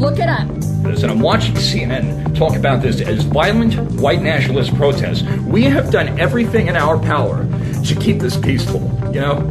[0.00, 0.48] Look it up.
[0.82, 5.22] this, and I'm watching CNN talk about this as violent white nationalist protests.
[5.40, 7.44] We have done everything in our power
[7.84, 8.80] to keep this peaceful,
[9.12, 9.46] you know?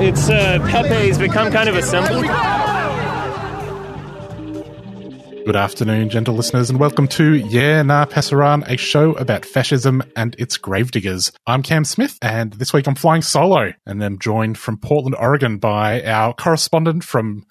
[0.00, 2.22] It's uh, Pepe's become kind of a symbol.
[5.44, 10.34] Good afternoon, gentle listeners, and welcome to Yeah Nah Pasaran, a show about fascism and
[10.36, 11.30] its gravediggers.
[11.46, 15.58] I'm Cam Smith, and this week I'm flying solo, and I'm joined from Portland, Oregon
[15.58, 17.46] by our correspondent from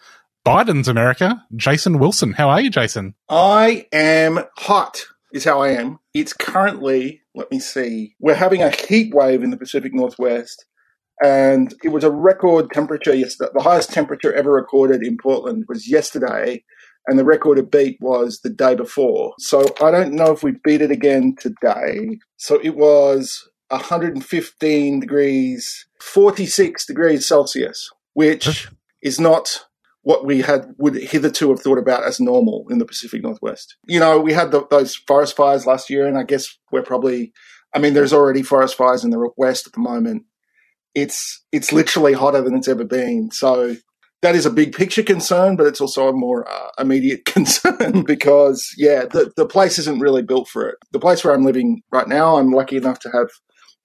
[0.46, 2.34] Biden's America, Jason Wilson.
[2.34, 3.16] How are you, Jason?
[3.30, 5.98] I am hot, is how I am.
[6.14, 10.66] It's currently, let me see, we're having a heat wave in the Pacific Northwest,
[11.24, 13.50] and it was a record temperature yesterday.
[13.56, 16.64] The highest temperature ever recorded in Portland was yesterday,
[17.08, 19.34] and the record it beat was the day before.
[19.40, 22.20] So I don't know if we beat it again today.
[22.38, 28.68] So it was 115 degrees, 46 degrees Celsius, which
[29.02, 29.66] is not
[30.06, 33.76] what we had would hitherto have thought about as normal in the Pacific Northwest.
[33.88, 37.34] You know, we had the, those forest fires last year, and I guess we're probably.
[37.74, 40.24] I mean, there's already forest fires in the west at the moment.
[40.94, 43.32] It's it's literally hotter than it's ever been.
[43.32, 43.76] So
[44.22, 48.64] that is a big picture concern, but it's also a more uh, immediate concern because
[48.78, 50.76] yeah, the the place isn't really built for it.
[50.92, 53.30] The place where I'm living right now, I'm lucky enough to have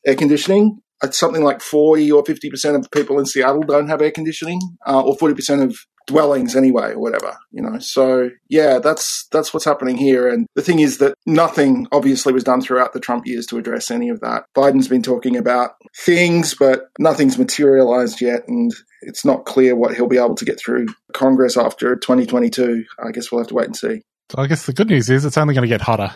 [0.06, 0.82] air conditioning.
[1.02, 4.60] It's something like 40 or 50% of the people in Seattle don't have air conditioning,
[4.86, 7.78] uh, or 40% of dwellings anyway, or whatever, you know.
[7.78, 10.28] So yeah, that's that's what's happening here.
[10.28, 13.90] And the thing is that nothing obviously was done throughout the Trump years to address
[13.90, 14.44] any of that.
[14.56, 18.72] Biden's been talking about things, but nothing's materialized yet, and
[19.02, 22.84] it's not clear what he'll be able to get through Congress after 2022.
[23.02, 24.02] I guess we'll have to wait and see.
[24.36, 26.12] I guess the good news is it's only going to get hotter.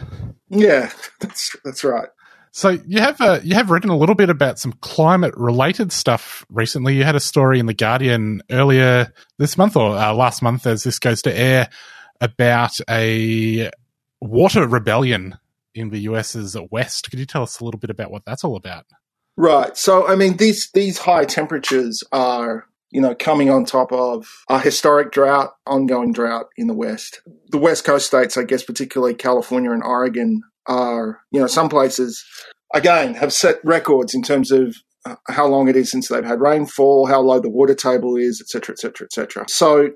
[0.48, 0.90] Yeah,
[1.20, 2.08] that's that's right.
[2.56, 6.46] So you have uh, you have written a little bit about some climate related stuff
[6.48, 6.94] recently.
[6.94, 10.84] You had a story in the Guardian earlier this month or uh, last month, as
[10.84, 11.68] this goes to air,
[12.20, 13.72] about a
[14.20, 15.36] water rebellion
[15.74, 17.10] in the US's west.
[17.10, 18.84] Could you tell us a little bit about what that's all about?
[19.36, 19.76] Right.
[19.76, 24.60] So, I mean, these these high temperatures are, you know, coming on top of a
[24.60, 27.20] historic drought, ongoing drought in the West.
[27.48, 32.24] The West Coast states, I guess, particularly California and Oregon, are, you know, some places
[32.72, 34.76] again have set records in terms of
[35.06, 38.40] uh, how long it is since they've had rainfall, how low the water table is,
[38.40, 39.44] et cetera, et cetera, et cetera.
[39.48, 39.90] So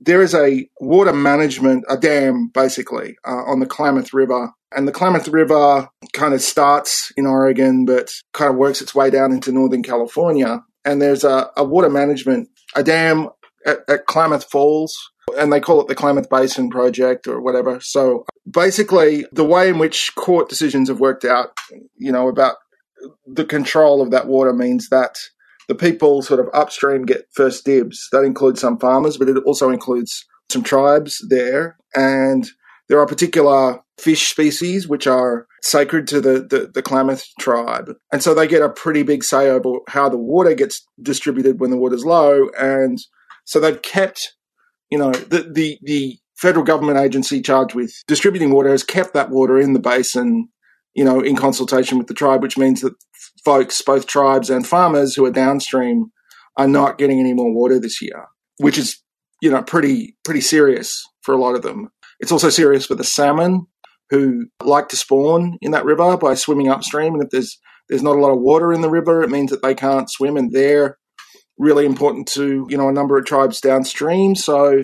[0.00, 4.52] there is a water management, a dam basically, uh, on the Klamath River.
[4.70, 9.10] And the Klamath River kind of starts in Oregon, but kind of works its way
[9.10, 10.62] down into Northern California.
[10.84, 13.28] And there's a, a water management, a dam
[13.66, 14.94] at, at Klamath Falls,
[15.36, 17.80] and they call it the Klamath Basin Project or whatever.
[17.80, 21.50] So basically, the way in which court decisions have worked out,
[21.96, 22.56] you know, about
[23.26, 25.16] the control of that water means that
[25.68, 28.08] the people sort of upstream get first dibs.
[28.12, 31.76] That includes some farmers, but it also includes some tribes there.
[31.94, 32.48] And
[32.88, 37.92] there are particular fish species which are sacred to the, the, the Klamath tribe.
[38.12, 41.70] And so they get a pretty big say over how the water gets distributed when
[41.70, 42.48] the water's low.
[42.58, 42.98] And
[43.44, 44.34] so they've kept,
[44.90, 49.30] you know, the, the, the federal government agency charged with distributing water has kept that
[49.30, 50.48] water in the basin,
[50.94, 52.94] you know, in consultation with the tribe, which means that
[53.44, 56.10] folks, both tribes and farmers who are downstream,
[56.56, 58.26] are not getting any more water this year,
[58.58, 59.00] which is,
[59.40, 61.88] you know, pretty pretty serious for a lot of them.
[62.20, 63.66] It's also serious for the salmon
[64.10, 67.58] who like to spawn in that river by swimming upstream, and if there's
[67.88, 70.36] there's not a lot of water in the river, it means that they can't swim,
[70.36, 70.98] and they're
[71.58, 74.34] really important to you know a number of tribes downstream.
[74.34, 74.82] So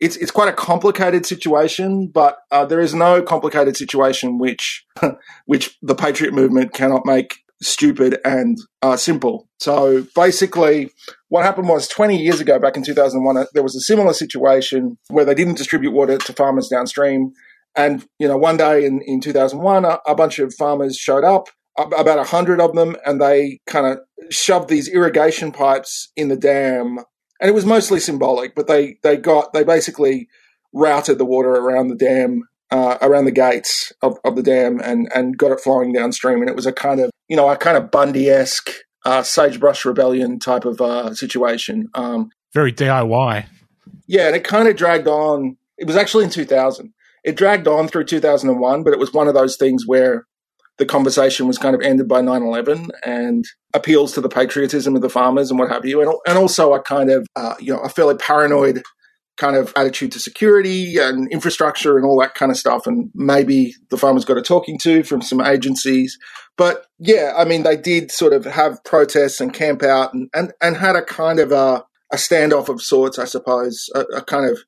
[0.00, 4.84] it's it's quite a complicated situation, but uh, there is no complicated situation which
[5.46, 9.48] which the patriot movement cannot make stupid and uh, simple.
[9.58, 10.90] So basically,
[11.28, 15.24] what happened was 20 years ago, back in 2001, there was a similar situation where
[15.24, 17.32] they didn't distribute water to farmers downstream.
[17.76, 21.48] And, you know, one day in, in 2001, a, a bunch of farmers showed up,
[21.78, 23.98] about a 100 of them, and they kind of
[24.30, 26.98] shoved these irrigation pipes in the dam
[27.40, 28.54] and it was mostly symbolic.
[28.54, 30.28] But they they got they basically
[30.72, 35.08] routed the water around the dam, uh, around the gates of, of the dam, and
[35.14, 36.40] and got it flowing downstream.
[36.40, 38.70] And it was a kind of you know a kind of Bundy esque
[39.04, 41.88] uh, sagebrush rebellion type of uh, situation.
[41.94, 43.46] Um, Very DIY.
[44.06, 45.56] yeah, and it kind of dragged on.
[45.76, 46.92] It was actually in 2000.
[47.24, 50.26] It dragged on through 2001, but it was one of those things where
[50.78, 53.44] the conversation was kind of ended by 9/11 and
[53.74, 56.82] appeals to the patriotism of the farmers and what have you, and and also a
[56.82, 58.82] kind of uh, you know a fairly paranoid
[59.36, 62.88] kind of attitude to security and infrastructure and all that kind of stuff.
[62.88, 66.18] And maybe the farmers got a talking to from some agencies,
[66.56, 70.52] but yeah, I mean they did sort of have protests and camp out and and,
[70.60, 74.50] and had a kind of a a standoff of sorts, I suppose, a, a kind
[74.50, 74.58] of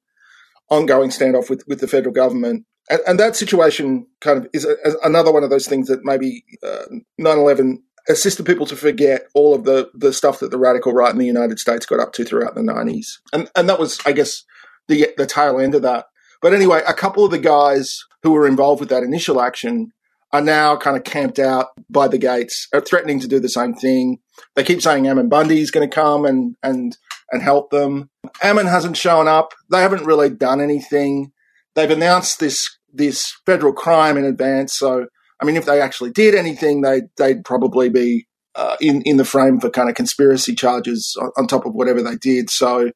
[0.68, 2.64] ongoing standoff with, with the federal government.
[2.90, 6.44] And, and that situation kind of is a, another one of those things that maybe
[6.62, 6.84] uh,
[7.20, 7.78] 9-11
[8.08, 11.26] assisted people to forget all of the, the stuff that the radical right in the
[11.26, 13.19] United States got up to throughout the 90s.
[13.32, 14.44] And, and that was, I guess,
[14.88, 16.06] the, the tail end of that.
[16.42, 19.93] But anyway, a couple of the guys who were involved with that initial action
[20.32, 23.75] are now kind of camped out by the gates, are threatening to do the same
[23.75, 24.19] thing.
[24.54, 26.96] They keep saying Ammon Bundy is going to come and, and,
[27.32, 28.10] and help them.
[28.43, 29.54] Ammon hasn't shown up.
[29.70, 31.32] They haven't really done anything.
[31.75, 34.78] They've announced this, this federal crime in advance.
[34.78, 35.06] So,
[35.40, 39.25] I mean, if they actually did anything, they, they'd probably be uh, in, in the
[39.25, 42.50] frame for kind of conspiracy charges on, on top of whatever they did.
[42.50, 42.90] So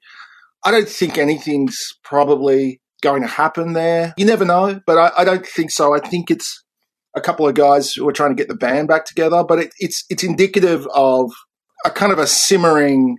[0.64, 4.14] I don't think anything's probably going to happen there.
[4.16, 5.94] You never know, but I, I don't think so.
[5.94, 6.64] I think it's,
[7.14, 9.74] a couple of guys who are trying to get the band back together, but it,
[9.78, 11.30] it's it's indicative of
[11.84, 13.18] a kind of a simmering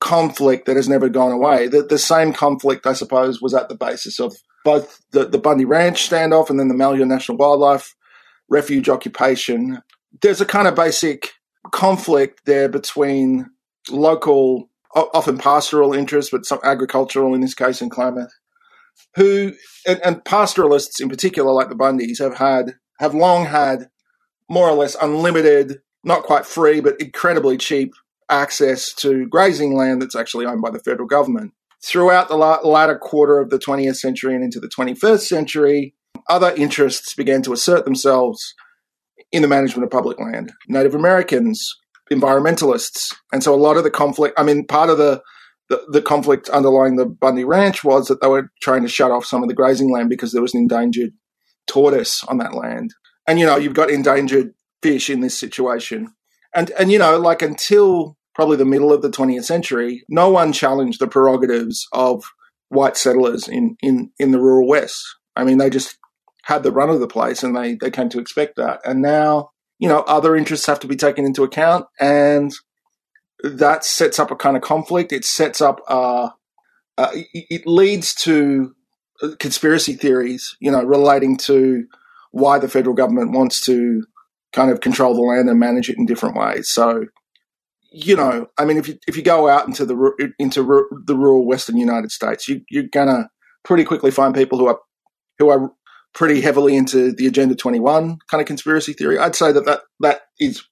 [0.00, 1.68] conflict that has never gone away.
[1.68, 5.64] The, the same conflict, I suppose, was at the basis of both the, the Bundy
[5.64, 7.94] Ranch standoff and then the Malheur National Wildlife
[8.48, 9.82] Refuge occupation.
[10.22, 11.32] There's a kind of basic
[11.70, 13.46] conflict there between
[13.90, 18.32] local, often pastoral interests, but some agricultural in this case in Klamath,
[19.16, 19.52] who
[19.86, 23.88] and, and pastoralists in particular, like the Bundys, have had have long had
[24.48, 27.92] more or less unlimited, not quite free, but incredibly cheap
[28.30, 31.52] access to grazing land that's actually owned by the federal government.
[31.84, 35.94] Throughout the latter quarter of the 20th century and into the 21st century,
[36.28, 38.54] other interests began to assert themselves
[39.32, 40.52] in the management of public land.
[40.68, 41.76] Native Americans,
[42.10, 43.14] environmentalists.
[43.32, 45.22] And so a lot of the conflict, I mean, part of the,
[45.68, 49.26] the, the conflict underlying the Bundy Ranch was that they were trying to shut off
[49.26, 51.12] some of the grazing land because there was an endangered
[51.66, 52.94] tortoise on that land.
[53.26, 56.14] And, you know, you've got endangered fish in this situation.
[56.54, 60.52] And, and, you know, like until probably the middle of the 20th century, no one
[60.52, 62.22] challenged the prerogatives of
[62.68, 65.04] white settlers in, in, in the rural West.
[65.34, 65.98] I mean, they just
[66.44, 68.78] had the run of the place and they, they came to expect that.
[68.84, 69.50] And now,
[69.80, 72.54] you know, other interests have to be taken into account and
[73.42, 75.12] that sets up a kind of conflict.
[75.12, 76.28] It sets up, uh,
[76.96, 78.72] uh, it leads to
[79.40, 81.86] conspiracy theories, you know, relating to
[82.30, 84.04] why the federal government wants to
[84.52, 86.68] kind of control the land and manage it in different ways.
[86.68, 87.06] So,
[87.90, 90.62] you know, I mean, if you if you go out into the into
[91.06, 93.30] the rural Western United States, you, you're gonna
[93.64, 94.78] pretty quickly find people who are
[95.38, 95.72] who are
[96.14, 99.18] pretty heavily into the Agenda 21 kind of conspiracy theory.
[99.18, 100.62] I'd say that that, that is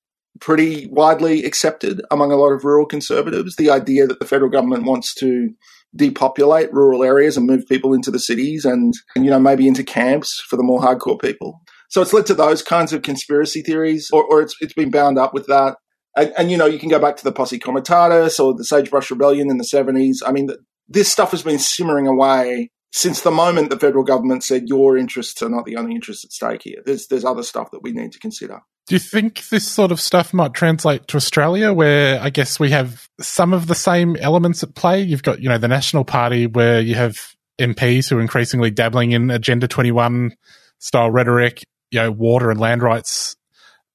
[0.40, 3.56] pretty widely accepted among a lot of rural conservatives.
[3.56, 5.50] The idea that the federal government wants to
[5.94, 9.84] depopulate rural areas and move people into the cities and, and, you know, maybe into
[9.84, 11.60] camps for the more hardcore people.
[11.88, 15.18] So it's led to those kinds of conspiracy theories, or, or it's, it's been bound
[15.18, 15.76] up with that.
[16.16, 19.10] And, and, you know, you can go back to the Posse Comitatus or the Sagebrush
[19.10, 20.16] Rebellion in the 70s.
[20.26, 20.48] I mean,
[20.88, 25.42] this stuff has been simmering away since the moment the federal government said your interests
[25.42, 26.82] are not the only interests at stake here.
[26.84, 28.62] There's, there's other stuff that we need to consider.
[28.86, 32.70] Do you think this sort of stuff might translate to Australia, where I guess we
[32.70, 35.02] have some of the same elements at play?
[35.02, 37.18] You've got, you know, the National Party, where you have
[37.58, 40.34] MPs who are increasingly dabbling in Agenda 21
[40.78, 41.64] style rhetoric.
[41.90, 43.36] You know, water and land rights,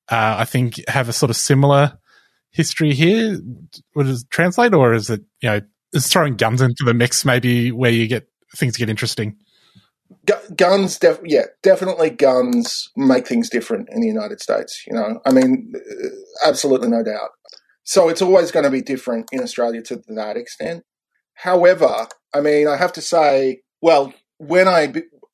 [0.09, 1.97] uh, I think, have a sort of similar
[2.51, 3.39] history here.
[3.95, 5.61] Would it translate, or is it, you know,
[5.93, 9.37] is throwing guns into the mix maybe where you get things get interesting?
[10.55, 14.83] guns, def- yeah, definitely guns make things different in the United States.
[14.87, 17.29] You know, I mean, uh, absolutely no doubt.
[17.83, 20.83] So it's always going to be different in Australia to that extent.
[21.33, 24.93] However, I mean, I have to say, well, when I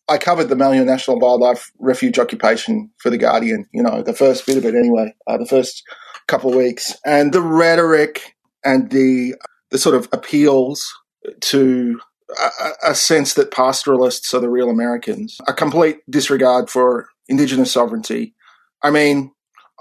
[0.09, 4.45] I covered the Malheur National Wildlife Refuge occupation for the Guardian, you know, the first
[4.45, 5.83] bit of it anyway, uh, the first
[6.27, 9.35] couple weeks, and the rhetoric and the
[9.71, 10.93] the sort of appeals
[11.41, 11.99] to
[12.39, 18.33] a, a sense that pastoralists are the real Americans, a complete disregard for indigenous sovereignty.
[18.81, 19.31] I mean,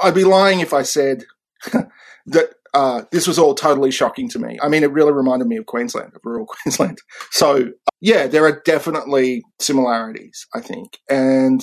[0.00, 1.24] I'd be lying if I said
[2.26, 4.58] that uh, this was all totally shocking to me.
[4.62, 6.98] I mean, it really reminded me of Queensland, of rural Queensland.
[7.30, 10.98] So, yeah, there are definitely similarities, I think.
[11.08, 11.62] And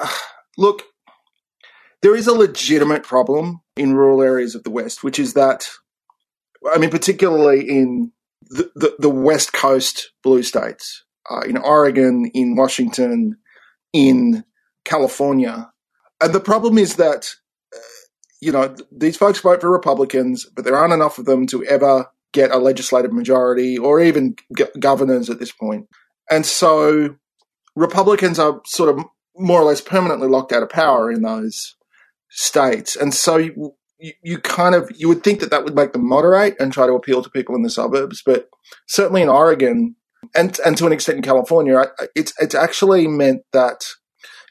[0.00, 0.12] uh,
[0.56, 0.82] look,
[2.02, 5.68] there is a legitimate problem in rural areas of the West, which is that,
[6.72, 8.12] I mean, particularly in
[8.48, 13.38] the, the, the West Coast blue states, uh, in Oregon, in Washington,
[13.92, 14.44] in
[14.84, 15.70] California.
[16.22, 17.34] And the problem is that
[18.40, 22.06] you know, these folks vote for Republicans, but there aren't enough of them to ever
[22.32, 24.36] get a legislative majority or even
[24.78, 25.88] governors at this point.
[26.30, 27.16] And so
[27.74, 29.04] Republicans are sort of
[29.36, 31.76] more or less permanently locked out of power in those
[32.30, 32.96] states.
[32.96, 36.56] And so you, you kind of you would think that that would make them moderate
[36.60, 38.48] and try to appeal to people in the suburbs, but
[38.86, 39.96] certainly in Oregon
[40.34, 41.82] and and to an extent in California,
[42.14, 43.84] it's it's actually meant that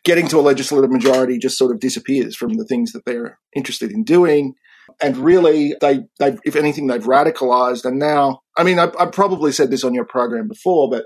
[0.03, 3.91] getting to a legislative majority just sort of disappears from the things that they're interested
[3.91, 4.53] in doing.
[5.01, 7.85] And really, they, they if anything, they've radicalized.
[7.85, 11.05] And now, I mean, I, I probably said this on your program before, but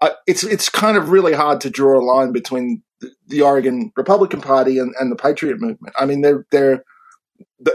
[0.00, 2.82] I, it's it's kind of really hard to draw a line between
[3.26, 5.94] the, Oregon Republican Party and, and, the Patriot movement.
[5.98, 6.84] I mean, they're they're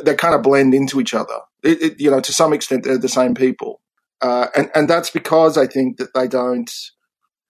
[0.03, 1.39] they kind of blend into each other.
[1.63, 3.81] It, it, you know, to some extent, they're the same people,
[4.21, 6.71] uh, and and that's because I think that they don't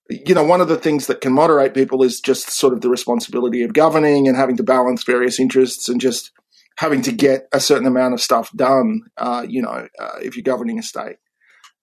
[0.09, 2.89] you know, one of the things that can moderate people is just sort of the
[2.89, 6.31] responsibility of governing and having to balance various interests and just
[6.77, 10.43] having to get a certain amount of stuff done, uh, you know, uh, if you're
[10.43, 11.17] governing a state.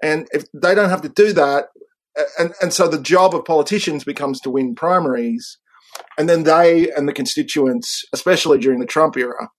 [0.02, 1.68] And if they don't have to do that,
[2.38, 5.58] and, and so the job of politicians becomes to win primaries,
[6.18, 9.50] and then they and the constituents, especially during the Trump era,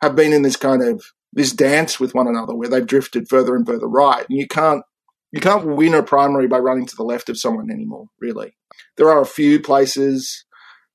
[0.00, 3.56] have been in this kind of this dance with one another where they've drifted further
[3.56, 4.26] and further right.
[4.28, 4.82] And you can't
[5.32, 8.54] you can't win a primary by running to the left of someone anymore, really.
[8.96, 10.44] There are a few places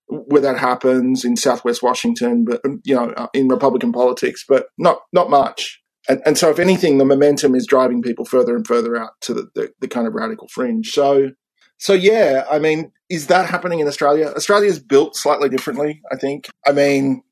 [0.07, 4.67] where that happens in Southwest Washington, but um, you know, uh, in Republican politics, but
[4.77, 5.81] not not much.
[6.09, 9.33] And, and so, if anything, the momentum is driving people further and further out to
[9.33, 10.91] the, the, the kind of radical fringe.
[10.91, 11.31] So,
[11.77, 14.33] so yeah, I mean, is that happening in Australia?
[14.35, 16.47] Australia is built slightly differently, I think.
[16.65, 17.23] I mean,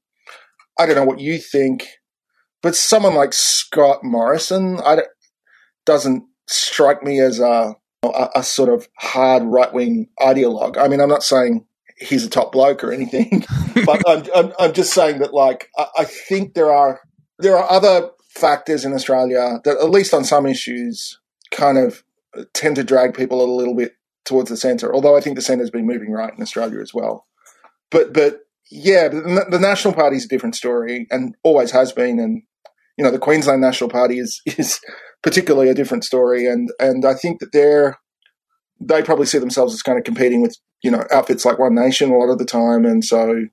[0.79, 1.87] I don't know what you think,
[2.61, 4.79] but someone like Scott Morrison,
[5.85, 10.77] doesn't strike me as a, a, a sort of hard right wing ideologue.
[10.77, 11.65] I mean, I'm not saying
[11.97, 13.45] he's a top bloke or anything,
[13.85, 16.99] but I'm, I'm, I'm, just saying that, like, I, I think there are
[17.39, 21.19] there are other factors in Australia that, at least on some issues,
[21.51, 22.03] kind of
[22.53, 23.93] tend to drag people a little bit
[24.25, 24.93] towards the centre.
[24.93, 27.25] Although I think the centre's been moving right in Australia as well.
[27.91, 28.41] But but
[28.71, 32.19] yeah, the, the National Party is a different story and always has been.
[32.19, 32.41] And
[32.97, 34.79] you know, the Queensland National Party is is
[35.23, 36.45] particularly a different story.
[36.47, 37.97] And and I think that they're
[38.79, 42.11] they probably see themselves as kind of competing with you know outfits like One Nation
[42.11, 43.45] a lot of the time, and so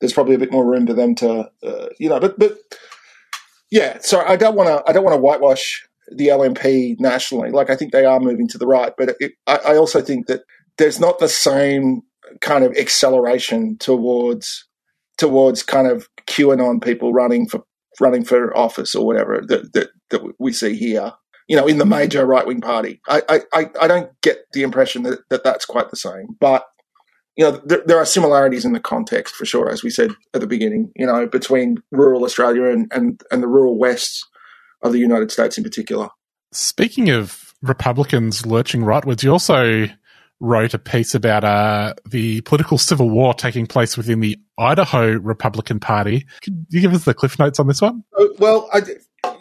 [0.00, 2.20] there's probably a bit more room for them to uh, you know.
[2.20, 2.58] But but
[3.70, 7.50] yeah, so I don't want to I don't want to whitewash the LNP nationally.
[7.50, 10.26] Like I think they are moving to the right, but it, I, I also think
[10.26, 10.42] that
[10.76, 12.02] there's not the same
[12.40, 14.66] kind of acceleration towards
[15.16, 17.64] towards kind of QAnon people running for
[18.00, 21.12] running for office or whatever that, that, that we see here,
[21.48, 23.00] you know, in the major right wing party.
[23.08, 26.36] I, I, I don't get the impression that, that that's quite the same.
[26.40, 26.64] But,
[27.36, 30.40] you know, there, there are similarities in the context for sure, as we said at
[30.40, 34.24] the beginning, you know, between rural Australia and, and, and the rural West
[34.82, 36.08] of the United States in particular.
[36.52, 39.88] Speaking of Republicans lurching rightwards, you also
[40.40, 45.80] wrote a piece about uh, the political civil war taking place within the Idaho Republican
[45.80, 46.26] Party.
[46.42, 48.04] Could you give us the cliff notes on this one?
[48.16, 48.82] Uh, well, I,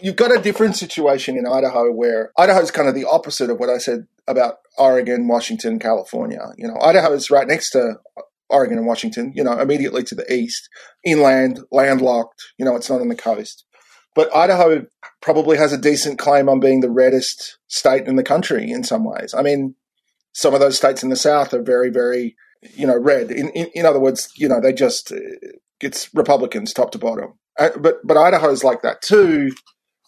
[0.02, 3.60] you've got a different situation in Idaho where Idaho is kind of the opposite of
[3.60, 6.42] what I said about Oregon, Washington, California.
[6.58, 7.98] You know, Idaho is right next to
[8.50, 10.70] Oregon and Washington, you know, immediately to the east,
[11.04, 13.66] inland, landlocked, you know, it's not on the coast.
[14.18, 14.88] But Idaho
[15.22, 19.04] probably has a decent claim on being the reddest state in the country in some
[19.04, 19.36] ways.
[19.38, 19.76] I mean,
[20.34, 22.36] some of those states in the South are very, very,
[22.74, 23.30] you know, red.
[23.30, 25.14] In, in, in other words, you know, they just,
[25.82, 27.38] it's Republicans top to bottom.
[27.60, 29.52] Uh, but, but Idaho's like that too.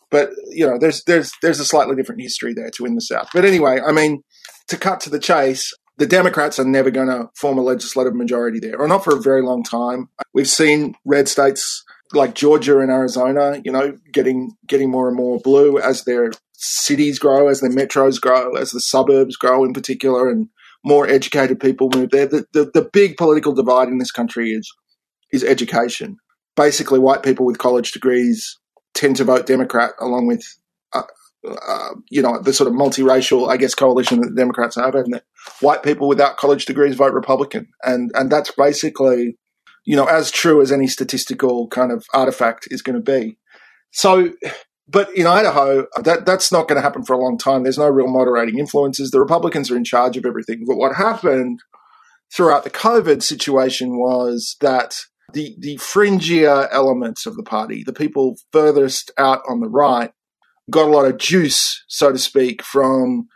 [0.09, 3.29] But, you know, there's, there's, there's a slightly different history there to in the South.
[3.31, 4.23] But anyway, I mean,
[4.69, 8.59] to cut to the chase, the Democrats are never going to form a legislative majority
[8.59, 10.09] there, or not for a very long time.
[10.33, 15.39] We've seen red states like Georgia and Arizona, you know, getting getting more and more
[15.39, 20.29] blue as their cities grow, as their metros grow, as the suburbs grow in particular,
[20.29, 20.49] and
[20.83, 22.25] more educated people move there.
[22.25, 24.71] The, the, the big political divide in this country is
[25.31, 26.17] is education.
[26.55, 28.57] Basically, white people with college degrees
[28.93, 30.43] tend to vote Democrat, along with
[30.93, 31.03] uh,
[31.47, 35.21] uh, you know the sort of multiracial, I guess, coalition that the Democrats have, and
[35.61, 39.37] white people without college degrees vote Republican, and and that's basically
[39.89, 43.39] you know as true as any statistical kind of artifact is going to be.
[43.89, 44.31] So,
[44.87, 47.63] but in Idaho, that that's not going to happen for a long time.
[47.63, 49.09] There's no real moderating influences.
[49.09, 50.63] The Republicans are in charge of everything.
[50.67, 51.61] But what happened
[52.31, 54.95] throughout the COVID situation was that
[55.33, 60.11] the the fringier elements of the party, the people furthest out on the right,
[60.69, 63.27] got a lot of juice, so to speak, from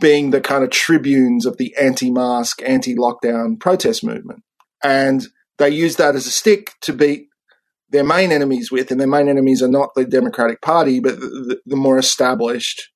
[0.00, 4.42] being the kind of tribunes of the anti-mask, anti-lockdown protest movement,
[4.82, 5.26] and
[5.58, 7.28] they use that as a stick to beat
[7.90, 11.58] their main enemies with, and their main enemies are not the Democratic Party, but the,
[11.66, 12.90] the more established,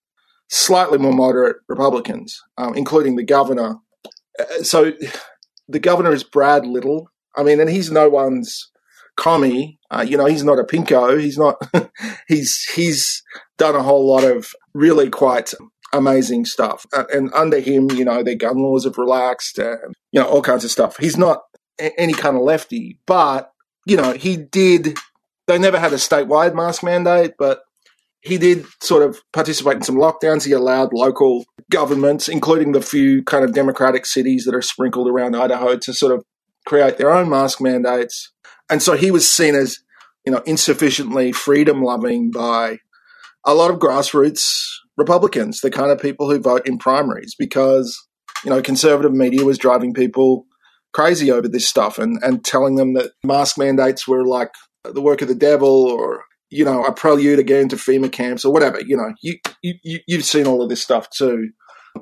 [0.49, 3.77] slightly more moderate Republicans, um, including the governor.
[4.39, 4.93] Uh, so
[5.69, 7.09] the governor is Brad Little.
[7.37, 8.71] I mean, and he's no one's
[9.17, 9.79] commie.
[9.91, 11.19] Uh, you know, he's not a pinko.
[11.19, 11.57] He's not.
[12.29, 13.23] he's he's
[13.59, 15.55] done a whole lot of really quite
[15.93, 16.87] amazing stuff.
[16.95, 20.43] Uh, and under him, you know, their gun laws have relaxed, and you know, all
[20.43, 20.99] kinds of stuff.
[20.99, 21.41] He's not
[21.79, 23.53] any kind of lefty, but
[23.87, 24.97] you know, he did.
[25.47, 27.63] They never had a statewide mask mandate, but
[28.21, 30.47] he did sort of participate in some lockdowns.
[30.47, 35.35] He allowed local governments, including the few kind of democratic cities that are sprinkled around
[35.35, 36.25] Idaho, to sort of
[36.65, 38.31] create their own mask mandates.
[38.71, 39.79] And so he was seen as,
[40.25, 42.79] you know, insufficiently freedom loving by
[43.45, 48.07] a lot of grassroots Republicans, the kind of people who vote in primaries, because,
[48.45, 50.47] you know, conservative media was driving people
[50.93, 54.51] crazy over this stuff and, and telling them that mask mandates were like
[54.85, 58.53] the work of the devil or you know a prelude again to FEMA camps or
[58.53, 58.81] whatever.
[58.81, 61.51] You know, you, you you've seen all of this stuff too.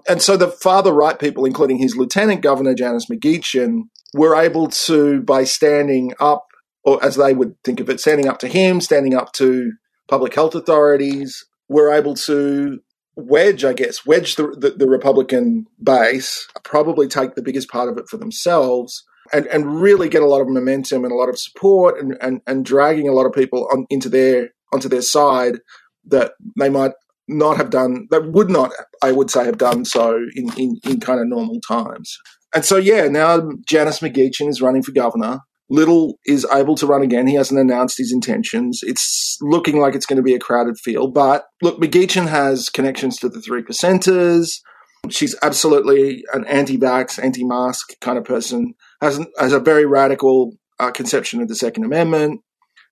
[0.09, 3.83] And so the farther right people, including his lieutenant governor Janice McGeachin,
[4.15, 6.47] were able to, by standing up,
[6.85, 9.73] or as they would think of it, standing up to him, standing up to
[10.09, 12.81] public health authorities, were able to
[13.17, 17.99] wedge, I guess, wedge the, the, the Republican base, probably take the biggest part of
[17.99, 21.39] it for themselves, and, and really get a lot of momentum and a lot of
[21.39, 25.59] support and, and, and dragging a lot of people on, into their onto their side
[26.07, 26.93] that they might
[27.29, 31.01] not have done that would not I would say have done so in, in, in
[31.01, 32.17] kind of normal times.
[32.55, 35.41] And so yeah, now Janice McGeachin is running for governor.
[35.71, 37.29] Little is able to run again.
[37.29, 38.81] He hasn't announced his intentions.
[38.83, 41.15] It's looking like it's going to be a crowded field.
[41.15, 44.61] But look, McGeachin has connections to the three percenters.
[45.09, 48.75] She's absolutely an anti-vax, anti-mask kind of person.
[49.01, 52.41] Has has a very radical uh, conception of the Second Amendment.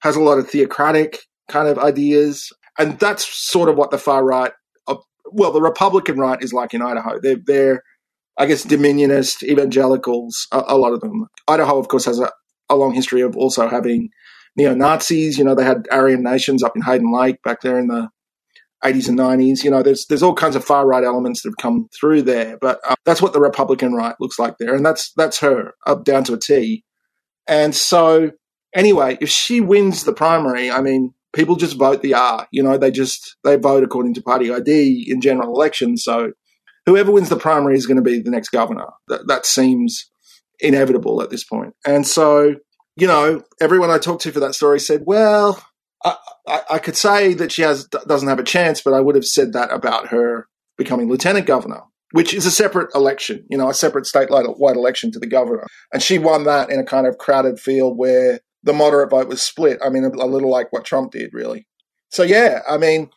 [0.02, 4.24] Has a lot of theocratic kind of ideas, and that's sort of what the far
[4.24, 4.52] right,
[4.86, 4.96] uh,
[5.32, 7.18] well, the Republican right is like in Idaho.
[7.20, 7.82] They're they're
[8.38, 10.46] I guess dominionist evangelicals.
[10.52, 11.26] A, a lot of them.
[11.48, 12.30] Idaho, of course, has a,
[12.70, 14.10] a long history of also having
[14.56, 15.38] neo Nazis.
[15.38, 18.08] You know, they had Aryan nations up in Hayden Lake back there in the
[18.84, 19.64] 80s and 90s.
[19.64, 22.58] You know, there's there's all kinds of far right elements that have come through there,
[22.60, 26.04] but uh, that's what the Republican right looks like there, and that's that's her up
[26.04, 26.84] down to a T.
[27.48, 28.32] And so,
[28.74, 32.46] anyway, if she wins the primary, I mean, people just vote the R.
[32.52, 36.04] You know, they just they vote according to party ID in general elections.
[36.04, 36.32] So,
[36.86, 38.86] whoever wins the primary is going to be the next governor.
[39.08, 40.10] That that seems
[40.60, 41.74] inevitable at this point.
[41.86, 42.56] And so,
[42.96, 45.62] you know, everyone I talked to for that story said, well,
[46.04, 46.16] I,
[46.46, 49.24] I, I, could say that she has doesn't have a chance, but I would have
[49.24, 53.74] said that about her becoming lieutenant governor, which is a separate election, you know, a
[53.74, 55.66] separate statewide election to the governor.
[55.92, 59.42] And she won that in a kind of crowded field where the moderate vote was
[59.42, 59.78] split.
[59.84, 61.66] I mean, a, a little like what Trump did, really.
[62.10, 63.10] So, yeah, I mean,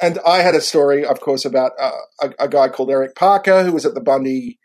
[0.00, 1.92] and I had a story, of course, about uh,
[2.22, 4.58] a, a guy called Eric Parker who was at the Bundy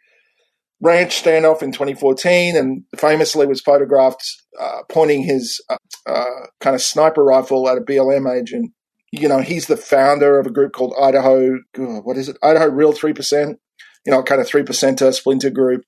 [0.81, 4.23] ranch standoff in 2014 and famously was photographed
[4.59, 8.71] uh, pointing his uh, uh, kind of sniper rifle at a BLM agent.
[9.11, 12.37] You know, he's the founder of a group called Idaho, what is it?
[12.43, 13.55] Idaho Real 3%,
[14.05, 15.83] you know, kind of 3%er splinter group.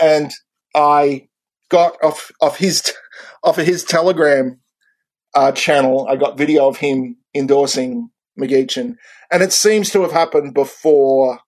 [0.00, 0.30] And
[0.74, 1.28] I
[1.70, 2.92] got off, off his,
[3.42, 4.60] off of his Telegram
[5.34, 8.96] uh, channel, I got video of him endorsing McGeachin.
[9.30, 11.40] And it seems to have happened before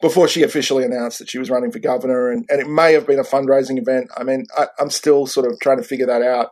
[0.00, 3.06] before she officially announced that she was running for governor, and, and it may have
[3.06, 4.10] been a fundraising event.
[4.16, 6.50] I mean, I, I'm still sort of trying to figure that out.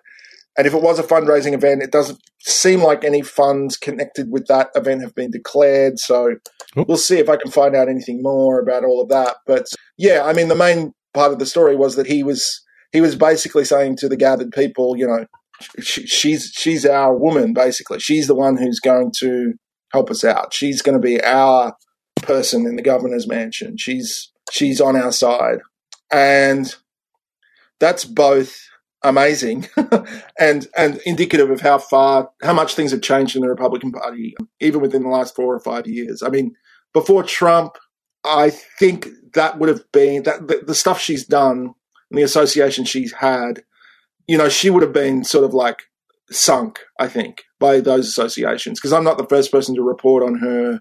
[0.58, 4.46] And if it was a fundraising event, it doesn't seem like any funds connected with
[4.46, 5.98] that event have been declared.
[5.98, 6.36] So
[6.78, 6.88] Oop.
[6.88, 9.36] we'll see if I can find out anything more about all of that.
[9.46, 9.66] But
[9.98, 13.16] yeah, I mean, the main part of the story was that he was he was
[13.16, 15.26] basically saying to the gathered people, you know,
[15.80, 17.52] she, she's she's our woman.
[17.52, 19.52] Basically, she's the one who's going to
[19.92, 20.54] help us out.
[20.54, 21.74] She's going to be our
[22.22, 23.76] person in the governor's mansion.
[23.76, 25.58] She's she's on our side,
[26.10, 26.74] and
[27.78, 28.58] that's both
[29.02, 29.68] amazing
[30.38, 34.34] and and indicative of how far how much things have changed in the Republican Party,
[34.60, 36.22] even within the last four or five years.
[36.22, 36.54] I mean,
[36.92, 37.76] before Trump,
[38.24, 41.74] I think that would have been that the, the stuff she's done
[42.10, 43.62] and the association she's had.
[44.28, 45.84] You know, she would have been sort of like
[46.30, 50.38] sunk, I think, by those associations because I'm not the first person to report on
[50.38, 50.80] her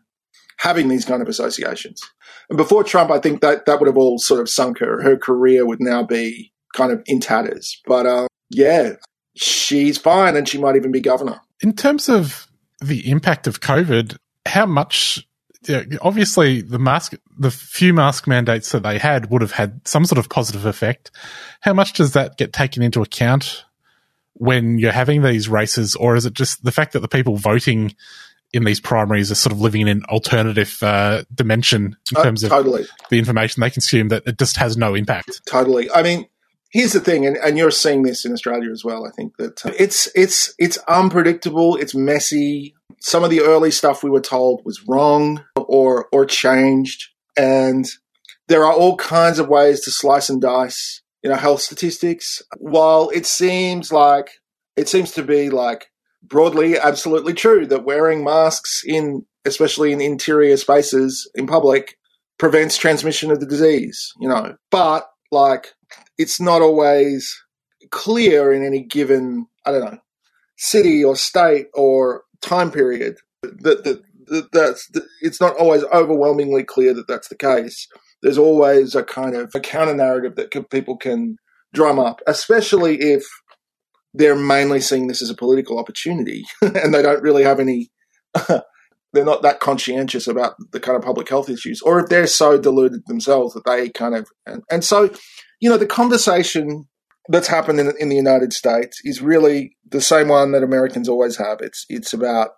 [0.57, 2.01] having these kind of associations.
[2.49, 5.01] And before Trump, I think that that would have all sort of sunk her.
[5.01, 7.81] Her career would now be kind of in tatters.
[7.85, 8.93] But uh, yeah,
[9.35, 11.41] she's fine and she might even be governor.
[11.61, 12.47] In terms of
[12.81, 15.25] the impact of COVID, how much
[15.67, 20.05] yeah, obviously the mask, the few mask mandates that they had would have had some
[20.05, 21.11] sort of positive effect.
[21.61, 23.65] How much does that get taken into account
[24.33, 27.95] when you're having these races, or is it just the fact that the people voting
[28.55, 32.43] in these primaries are sort of living in an alternative uh, dimension in Uh, terms
[32.43, 32.85] of totally.
[33.09, 35.41] the information they consume that it just has no impact?
[35.45, 35.91] Totally.
[35.91, 36.27] I mean,
[36.71, 39.05] here's the thing, and, and you're seeing this in Australia as well.
[39.05, 41.75] I think that uh, it's it's it's unpredictable.
[41.75, 42.75] It's messy.
[43.01, 47.85] Some of the early stuff we were told was wrong or or changed, and
[48.47, 51.01] there are all kinds of ways to slice and dice.
[51.23, 52.41] You know, health statistics.
[52.57, 54.29] While it seems like
[54.75, 55.87] it seems to be like
[56.27, 61.97] broadly absolutely true that wearing masks in especially in interior spaces in public
[62.37, 64.55] prevents transmission of the disease you know.
[64.71, 65.73] But like
[66.17, 67.41] it's not always
[67.91, 69.99] clear in any given i don't know
[70.57, 76.63] city or state or time period that that, that that's that it's not always overwhelmingly
[76.63, 77.87] clear that that's the case.
[78.21, 81.37] There's always a kind of a counter narrative that people can
[81.73, 83.25] drum up especially if
[84.17, 87.89] they're mainly seeing this as a political opportunity and they don't really have any
[89.13, 92.57] they're not that conscientious about the kind of public health issues or if they're so
[92.57, 95.09] deluded themselves that they kind of and, and so
[95.59, 96.85] you know the conversation
[97.29, 101.37] that's happened in, in the united states is really the same one that americans always
[101.37, 101.59] have.
[101.61, 102.49] It's it's about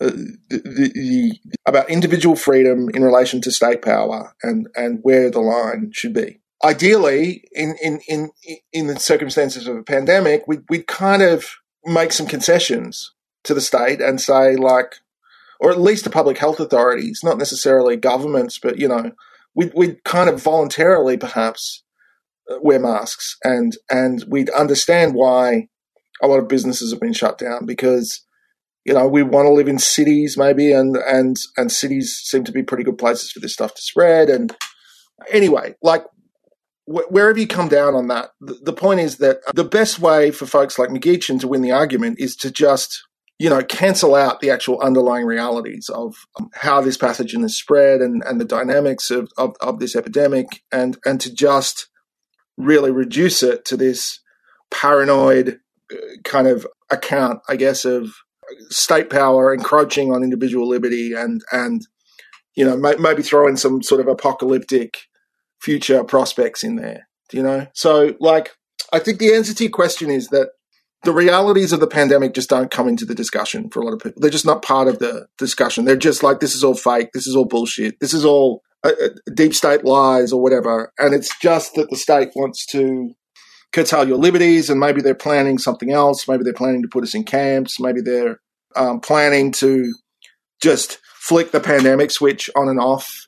[0.00, 0.10] uh,
[0.50, 1.32] the, the, the
[1.66, 6.40] about individual freedom in relation to state power and and where the line should be
[6.64, 8.30] ideally in in in
[8.72, 13.12] in the circumstances of a pandemic we we'd kind of make some concessions
[13.44, 14.96] to the state and say like
[15.60, 19.12] or at least the public health authorities not necessarily governments but you know
[19.54, 21.84] we'd, we'd kind of voluntarily perhaps
[22.50, 25.68] uh, wear masks and and we'd understand why
[26.22, 28.24] a lot of businesses have been shut down because
[28.86, 32.52] you know we want to live in cities maybe and and and cities seem to
[32.52, 34.56] be pretty good places for this stuff to spread and
[35.30, 36.04] anyway like
[36.86, 38.30] wh- wherever you come down on that?
[38.40, 42.18] The, point is that the best way for folks like McGeachin to win the argument
[42.18, 43.02] is to just
[43.38, 48.00] you know cancel out the actual underlying realities of um, how this pathogen is spread
[48.00, 51.88] and and the dynamics of of, of this epidemic and and to just
[52.56, 54.20] really reduce it to this
[54.70, 55.60] paranoid
[55.92, 58.14] uh, kind of account, I guess, of
[58.70, 61.86] state power encroaching on individual liberty and and
[62.54, 64.98] you know maybe throw in some sort of apocalyptic
[65.64, 67.08] future prospects in there.
[67.30, 67.66] Do you know?
[67.72, 68.50] So like,
[68.92, 70.50] I think the answer to your question is that
[71.04, 74.00] the realities of the pandemic just don't come into the discussion for a lot of
[74.00, 74.20] people.
[74.20, 75.84] They're just not part of the discussion.
[75.84, 77.08] They're just like, this is all fake.
[77.12, 77.98] This is all bullshit.
[78.00, 80.92] This is all uh, uh, deep state lies or whatever.
[80.98, 83.14] And it's just that the state wants to
[83.72, 86.28] curtail your liberties and maybe they're planning something else.
[86.28, 87.80] Maybe they're planning to put us in camps.
[87.80, 88.40] Maybe they're
[88.76, 89.92] um, planning to
[90.62, 93.26] just flick the pandemic switch on and off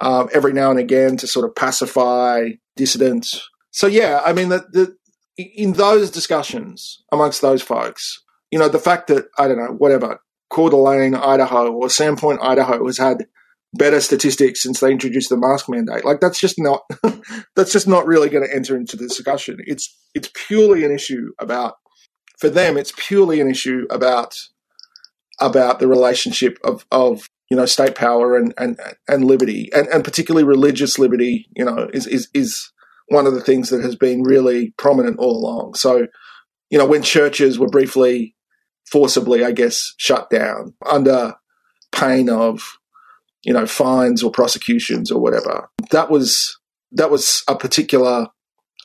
[0.00, 3.48] um, every now and again to sort of pacify dissidents.
[3.70, 4.96] So yeah, I mean, the, the,
[5.38, 10.20] in those discussions amongst those folks, you know, the fact that I don't know, whatever,
[10.50, 13.26] Coeur d'Alene, Idaho, or Sandpoint, Idaho, has had
[13.74, 16.04] better statistics since they introduced the mask mandate.
[16.04, 16.82] Like that's just not
[17.56, 19.58] that's just not really going to enter into the discussion.
[19.66, 21.74] It's it's purely an issue about
[22.38, 22.76] for them.
[22.76, 24.36] It's purely an issue about
[25.40, 28.78] about the relationship of of you know state power and and
[29.08, 31.48] and liberty and and particularly religious liberty.
[31.54, 32.72] You know is is is
[33.08, 35.74] one of the things that has been really prominent all along.
[35.74, 36.06] So
[36.70, 38.36] you know when churches were briefly
[38.90, 41.34] forcibly, I guess, shut down under
[41.92, 42.78] pain of
[43.44, 45.68] you know fines or prosecutions or whatever.
[45.90, 46.58] That was
[46.92, 48.28] that was a particular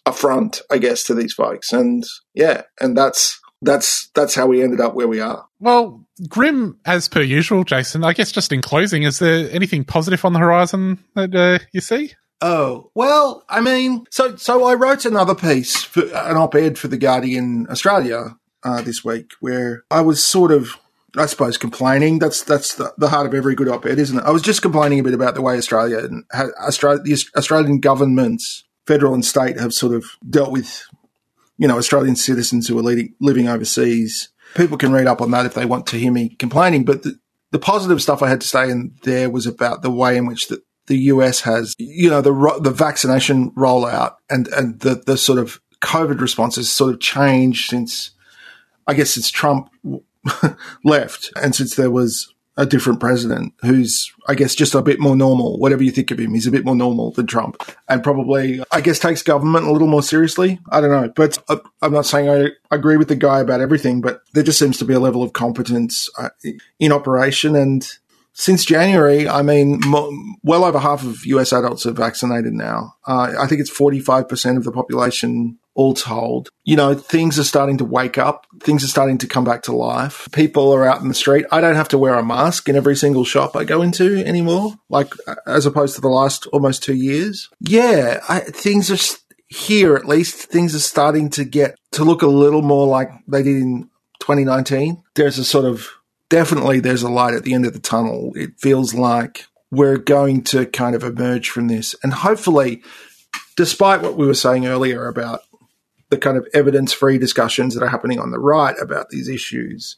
[0.05, 4.81] affront, I guess, to these folks, and yeah, and that's that's that's how we ended
[4.81, 5.45] up where we are.
[5.59, 8.03] Well, grim as per usual, Jason.
[8.03, 11.81] I guess just in closing, is there anything positive on the horizon that uh, you
[11.81, 12.13] see?
[12.41, 16.97] Oh well, I mean, so so I wrote another piece, for, an op-ed for the
[16.97, 20.79] Guardian Australia uh, this week, where I was sort of
[21.17, 22.19] I suppose complaining.
[22.19, 24.23] That's that's the, the heart of every good op-ed, isn't it?
[24.23, 28.63] I was just complaining a bit about the way Australia and Australia, the Australian governments,
[28.87, 30.87] federal and state, have sort of dealt with,
[31.61, 34.29] you know, Australian citizens who are living overseas.
[34.55, 36.83] People can read up on that if they want to hear me complaining.
[36.83, 37.19] But the,
[37.51, 40.47] the positive stuff I had to say in there was about the way in which
[40.47, 45.37] the, the US has, you know, the the vaccination rollout and and the the sort
[45.37, 48.09] of COVID response has sort of changed since
[48.87, 49.69] I guess since Trump
[50.83, 55.15] left and since there was a different president who's, I guess, just a bit more
[55.15, 55.57] normal.
[55.57, 58.81] Whatever you think of him, he's a bit more normal than Trump, and probably, I
[58.81, 60.59] guess, takes government a little more seriously.
[60.69, 61.37] I don't know, but
[61.81, 64.85] I'm not saying I agree with the guy about everything, but there just seems to
[64.85, 66.29] be a level of competence uh,
[66.79, 67.55] in operation.
[67.55, 67.87] And
[68.33, 69.81] since January, I mean,
[70.43, 72.95] well over half of US adults are vaccinated now.
[73.05, 76.49] Uh, I think it's 45% of the population all told.
[76.63, 78.45] You know, things are starting to wake up.
[78.59, 80.27] Things are starting to come back to life.
[80.31, 81.45] People are out in the street.
[81.51, 84.73] I don't have to wear a mask in every single shop I go into anymore,
[84.89, 85.13] like
[85.47, 87.49] as opposed to the last almost two years.
[87.59, 90.35] Yeah, I, things are here at least.
[90.35, 95.03] Things are starting to get to look a little more like they did in 2019.
[95.15, 95.89] There's a sort of
[96.29, 98.31] definitely there's a light at the end of the tunnel.
[98.35, 102.83] It feels like we're going to kind of emerge from this and hopefully
[103.55, 105.41] despite what we were saying earlier about
[106.11, 109.95] the kind of evidence free discussions that are happening on the right about these issues.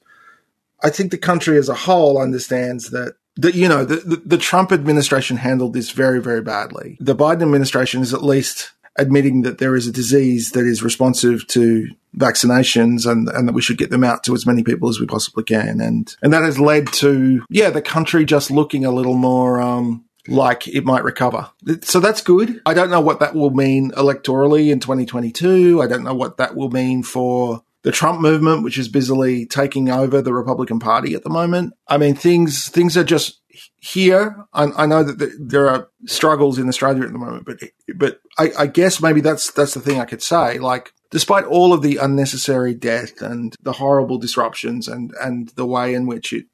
[0.81, 4.37] I think the country as a whole understands that that you know the, the, the
[4.37, 6.97] Trump administration handled this very very badly.
[7.01, 11.47] The Biden administration is at least admitting that there is a disease that is responsive
[11.47, 14.99] to vaccinations and, and that we should get them out to as many people as
[14.99, 15.81] we possibly can.
[15.81, 20.05] And, and that has led to, yeah, the country just looking a little more, um,
[20.27, 21.49] like it might recover.
[21.81, 22.61] So that's good.
[22.65, 25.81] I don't know what that will mean electorally in 2022.
[25.81, 29.89] I don't know what that will mean for the Trump movement, which is busily taking
[29.89, 31.73] over the Republican Party at the moment.
[31.87, 33.41] I mean, things things are just
[33.79, 34.45] here.
[34.53, 37.59] I, I know that there are struggles in Australia at the moment, but
[37.95, 40.59] but I, I guess maybe that's that's the thing I could say.
[40.59, 45.93] Like, despite all of the unnecessary death and the horrible disruptions and and the way
[45.93, 46.45] in which it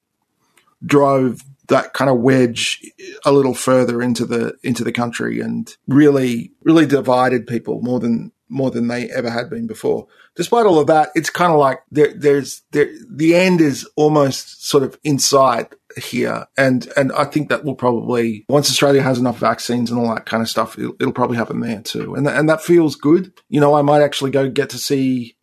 [0.83, 2.81] drove that kind of wedge
[3.25, 8.31] a little further into the into the country and really really divided people more than
[8.49, 10.07] more than they ever had been before.
[10.35, 14.65] Despite all of that, it's kind of like there, there's there, the end is almost
[14.67, 19.19] sort of in sight here, and and I think that will probably once Australia has
[19.19, 22.25] enough vaccines and all that kind of stuff, it'll, it'll probably happen there too, and
[22.25, 23.33] th- and that feels good.
[23.49, 25.35] You know, I might actually go get to see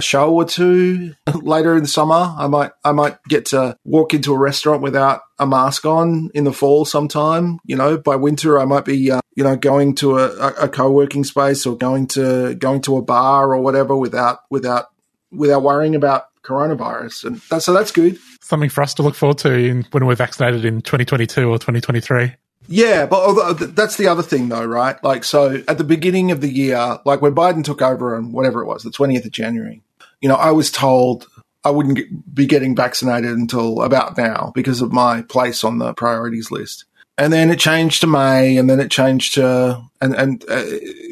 [0.00, 2.34] a show or two later in the summer.
[2.36, 6.44] I might I might get to walk into a restaurant without a mask on in
[6.44, 7.58] the fall sometime.
[7.64, 11.24] You know, by winter I might be uh, you know going to a, a co-working
[11.24, 14.86] space or going to going to a bar or whatever without without
[15.30, 17.24] without worrying about coronavirus.
[17.24, 18.18] And that's so that's good.
[18.40, 22.32] Something for us to look forward to in, when we're vaccinated in 2022 or 2023.
[22.72, 25.02] Yeah, but that's the other thing, though, right?
[25.02, 28.62] Like, so at the beginning of the year, like when Biden took over on whatever
[28.62, 29.82] it was, the 20th of January,
[30.20, 31.26] you know, I was told
[31.64, 35.92] I wouldn't get, be getting vaccinated until about now because of my place on the
[35.94, 36.84] priorities list.
[37.18, 40.64] And then it changed to May, and then it changed to and and uh,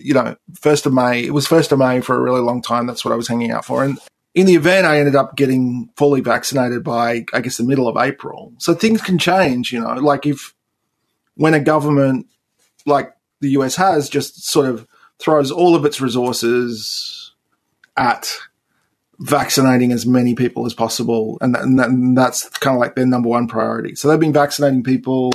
[0.02, 1.24] you know, first of May.
[1.24, 2.86] It was first of May for a really long time.
[2.86, 3.84] That's what I was hanging out for.
[3.84, 3.98] And
[4.34, 7.98] in the event, I ended up getting fully vaccinated by I guess the middle of
[7.98, 8.54] April.
[8.56, 9.94] So things can change, you know.
[9.94, 10.54] Like if
[11.34, 12.26] when a government
[12.86, 14.86] like the US has just sort of
[15.18, 17.32] throws all of its resources
[17.96, 18.32] at
[19.20, 22.94] vaccinating as many people as possible, and, that, and, that, and that's kind of like
[22.94, 23.94] their number one priority.
[23.94, 25.32] So they've been vaccinating people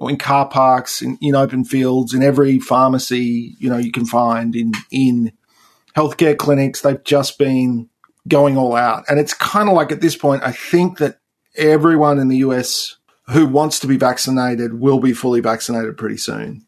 [0.00, 4.54] in car parks, in, in open fields, in every pharmacy you know you can find,
[4.54, 5.32] in in
[5.96, 6.80] healthcare clinics.
[6.80, 7.88] They've just been
[8.26, 11.18] going all out, and it's kind of like at this point, I think that
[11.56, 12.96] everyone in the US
[13.30, 16.64] who wants to be vaccinated will be fully vaccinated pretty soon.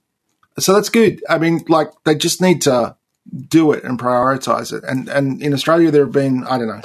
[0.58, 1.22] So that's good.
[1.28, 2.96] I mean, like they just need to
[3.48, 4.84] do it and prioritize it.
[4.84, 6.82] And and in Australia, there have been I don't know.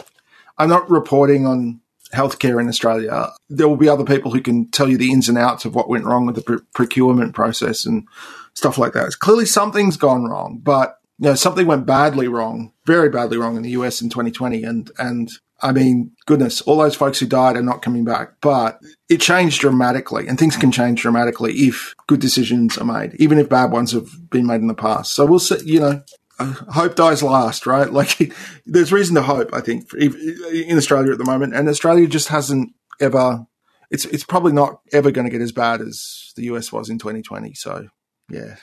[0.57, 1.81] I'm not reporting on
[2.13, 3.31] healthcare in Australia.
[3.49, 5.89] There will be other people who can tell you the ins and outs of what
[5.89, 8.07] went wrong with the pr- procurement process and
[8.53, 9.05] stuff like that.
[9.05, 13.55] It's clearly, something's gone wrong, but you know something went badly wrong, very badly wrong
[13.55, 15.29] in the US in 2020, and and
[15.61, 18.33] I mean, goodness, all those folks who died are not coming back.
[18.41, 23.37] But it changed dramatically, and things can change dramatically if good decisions are made, even
[23.39, 25.13] if bad ones have been made in the past.
[25.13, 26.03] So we'll see, you know,
[26.39, 27.91] hope dies last, right?
[27.91, 28.33] Like,
[28.65, 31.55] there's reason to hope, I think, in Australia at the moment.
[31.55, 33.45] And Australia just hasn't ever,
[33.89, 36.99] it's, it's probably not ever going to get as bad as the US was in
[36.99, 37.53] 2020.
[37.53, 37.87] So,
[38.29, 38.55] yeah.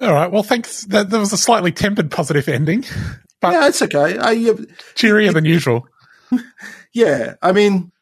[0.00, 0.30] All right.
[0.30, 0.84] Well, thanks.
[0.86, 2.84] That, that was a slightly tempered positive ending.
[3.40, 4.18] But yeah, it's okay.
[4.18, 4.56] I, uh,
[4.94, 5.88] cheerier than usual.
[6.92, 7.92] yeah, I mean,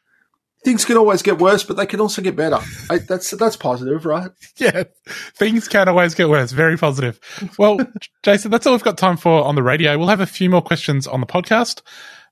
[0.63, 2.59] things can always get worse, but they can also get better.
[2.89, 4.31] I, that's that's positive, right?
[4.57, 4.83] Yeah,
[5.35, 6.51] things can always get worse.
[6.51, 7.19] Very positive.
[7.59, 7.77] Well,
[8.23, 9.97] Jason, that's all we've got time for on the radio.
[9.97, 11.81] We'll have a few more questions on the podcast.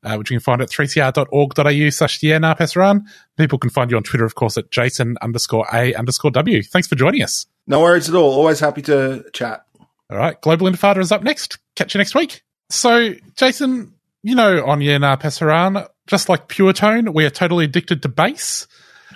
[0.04, 3.06] Uh, which you can find at 3cr.org.au slash Yeah Nah Pasaran.
[3.38, 6.62] People can find you on Twitter, of course, at Jason underscore A underscore W.
[6.62, 7.48] Thanks for joining us.
[7.66, 8.32] No worries at all.
[8.32, 9.66] Always happy to chat.
[10.12, 10.40] All right.
[10.42, 11.58] Global Intifada is up next.
[11.76, 12.44] Catch you next week.
[12.70, 18.02] So, Jason, you know, on Yeah Nah Pasaran, just like Puretone, we are totally addicted
[18.04, 18.68] to bass.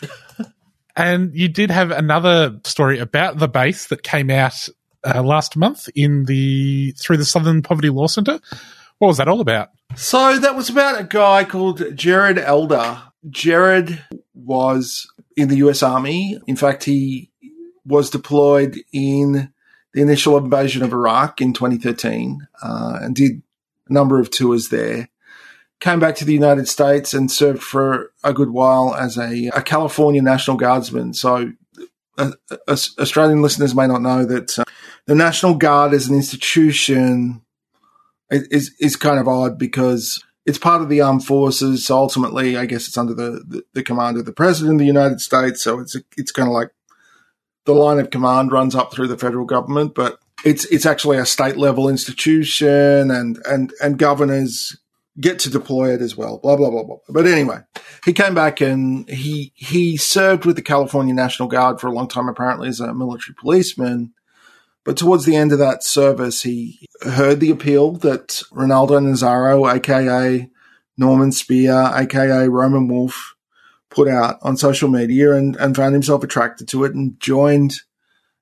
[0.96, 4.68] and you did have another story about the Base that came out
[5.04, 8.40] uh, last month in the through the Southern Poverty Law Centre.
[8.98, 9.70] What was that all about?
[9.96, 13.02] So that was about a guy called Jared Elder.
[13.30, 16.38] Jared was in the US Army.
[16.48, 17.32] In fact, he
[17.86, 19.52] was deployed in
[19.94, 23.42] the initial invasion of Iraq in 2013 uh, and did
[23.88, 25.10] a number of tours there.
[25.80, 29.62] Came back to the United States and served for a good while as a, a
[29.62, 31.14] California National Guardsman.
[31.14, 31.54] So,
[32.18, 34.66] uh, uh, Australian listeners may not know that uh,
[35.06, 37.42] the National Guard as an institution
[38.30, 41.86] is is kind of odd because it's part of the armed forces.
[41.86, 44.86] So ultimately, I guess it's under the, the, the command of the president of the
[44.86, 45.62] United States.
[45.62, 46.72] So it's it's kind of like
[47.66, 51.26] the line of command runs up through the federal government, but it's it's actually a
[51.26, 54.78] state level institution, and and and governors
[55.20, 56.38] get to deploy it as well.
[56.38, 56.98] Blah blah blah blah.
[57.10, 57.60] But anyway,
[58.06, 62.08] he came back and he he served with the California National Guard for a long
[62.08, 64.14] time, apparently as a military policeman.
[64.86, 70.50] But towards the end of that service, he heard the appeal that Rinaldo Nazzaro, aka
[70.98, 73.36] Norman Spear, aka Roman Wolf,
[73.90, 77.82] put out on social media and, and found himself attracted to it and joined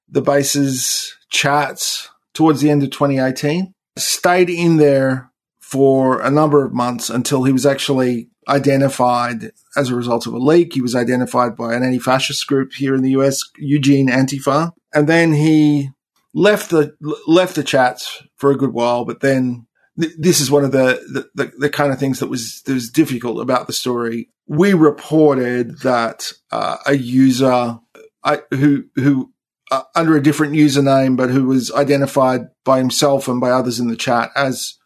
[0.08, 3.74] the base's chats towards the end of 2018.
[3.98, 5.32] Stayed in there
[5.68, 10.38] for a number of months until he was actually identified as a result of a
[10.38, 10.74] leak.
[10.74, 14.72] He was identified by an anti fascist group here in the US, Eugene Antifa.
[14.94, 15.90] And then he
[16.34, 16.96] left the
[17.28, 19.68] left the chats for a good while, but then
[20.00, 21.02] th- this is one of the,
[21.36, 24.30] the, the the kind of things that was that was difficult about the story.
[24.48, 27.78] We reported that uh, a user
[28.24, 29.34] uh, who who
[29.70, 33.90] uh, under a different username, but who was identified by himself and by others in
[33.90, 34.77] the chat as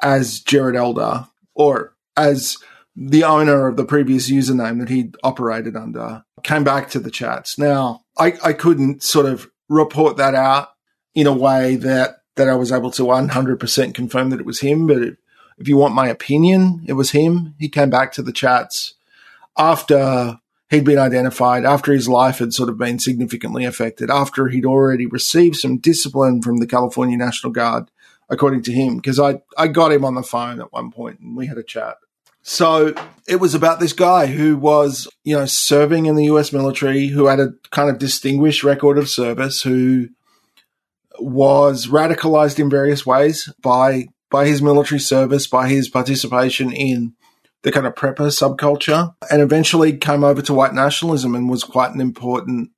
[0.00, 2.58] as Jared Elder or as
[2.96, 7.58] the owner of the previous username that he operated under came back to the chats.
[7.58, 10.68] Now, I, I couldn't sort of report that out
[11.14, 14.88] in a way that that I was able to 100% confirm that it was him.
[14.88, 15.16] But if,
[15.58, 17.54] if you want my opinion, it was him.
[17.58, 18.94] He came back to the chats
[19.56, 24.66] after he'd been identified, after his life had sort of been significantly affected, after he'd
[24.66, 27.90] already received some discipline from the California National Guard,
[28.30, 31.36] according to him, because I, I got him on the phone at one point and
[31.36, 31.96] we had a chat.
[32.46, 32.94] So
[33.26, 37.26] it was about this guy who was, you know, serving in the US military, who
[37.26, 40.08] had a kind of distinguished record of service, who
[41.18, 47.14] was radicalized in various ways by by his military service, by his participation in
[47.62, 51.94] the kind of prepper subculture, and eventually came over to white nationalism and was quite
[51.94, 52.70] an important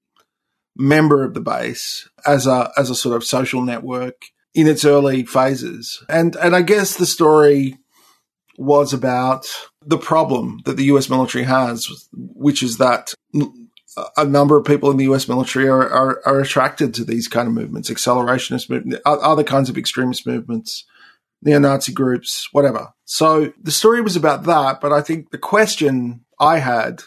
[0.76, 5.22] member of the base as a as a sort of social network in its early
[5.22, 6.02] phases.
[6.08, 7.76] And and I guess the story
[8.56, 9.46] was about
[9.84, 13.12] the problem that the US military has, which is that
[14.16, 17.46] a number of people in the US military are, are, are attracted to these kind
[17.46, 20.86] of movements, accelerationist movements, other kinds of extremist movements,
[21.42, 22.94] neo-Nazi groups, whatever.
[23.04, 27.02] So the story was about that, but I think the question I had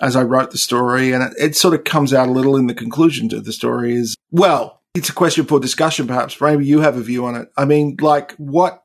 [0.00, 2.68] as I wrote the story, and it, it sort of comes out a little in
[2.68, 6.40] the conclusion to the story is, well, it's a question for discussion, perhaps.
[6.40, 7.48] Maybe you have a view on it.
[7.56, 8.82] I mean, like what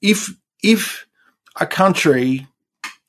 [0.00, 1.06] if, if
[1.58, 2.46] a country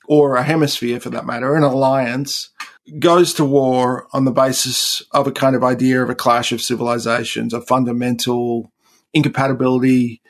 [0.06, 2.50] or a hemisphere for that matter, an alliance
[2.98, 6.62] goes to war on the basis of a kind of idea of a clash of
[6.62, 8.72] civilizations, a fundamental
[9.12, 10.22] incompatibility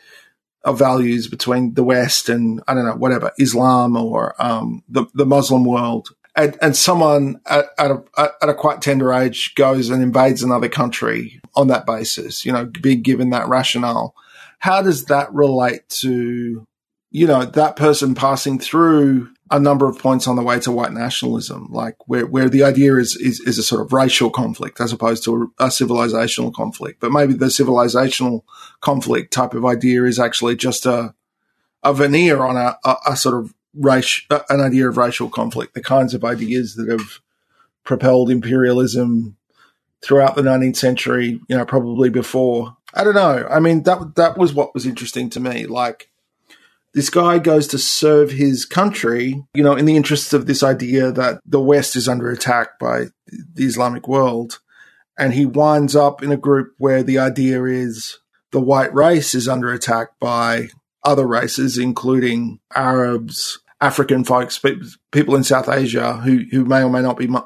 [0.65, 5.27] of values between the West and I don't know whatever Islam or um, the the
[5.27, 8.03] Muslim world, and, and someone at, at, a,
[8.43, 12.67] at a quite tender age goes and invades another country on that basis, you know,
[12.67, 14.15] being given that rationale.
[14.59, 16.67] How does that relate to
[17.11, 20.93] you know that person passing through a number of points on the way to white
[20.93, 24.93] nationalism, like where, where the idea is, is, is a sort of racial conflict as
[24.93, 26.99] opposed to a, a, civilizational conflict.
[26.99, 28.43] But maybe the civilizational
[28.81, 31.15] conflict type of idea is actually just a,
[31.85, 35.83] a veneer on a, a, a sort of race, an idea of racial conflict, the
[35.83, 37.21] kinds of ideas that have
[37.85, 39.36] propelled imperialism
[40.07, 42.77] throughout the 19th century, you know, probably before.
[42.95, 43.45] I don't know.
[43.51, 45.67] I mean, that, that was what was interesting to me.
[45.67, 46.09] Like,
[46.95, 51.11] this guy goes to serve his country, you know, in the interests of this idea
[51.11, 54.61] that the West is under attack by the Islamic world.
[55.19, 58.19] And he winds up in a group where the idea is
[58.53, 60.69] the white race is under attack by
[61.03, 64.61] other races, including Arabs, African folks,
[65.13, 67.41] people in South Asia who, who may or may not be mu-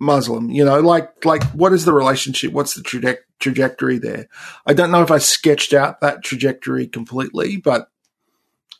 [0.00, 0.50] Muslim.
[0.50, 2.52] You know, like, like what is the relationship?
[2.52, 4.26] What's the traje- trajectory there?
[4.66, 7.88] I don't know if I sketched out that trajectory completely, but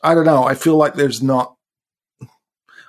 [0.01, 0.43] I don't know.
[0.43, 1.56] I feel like there's not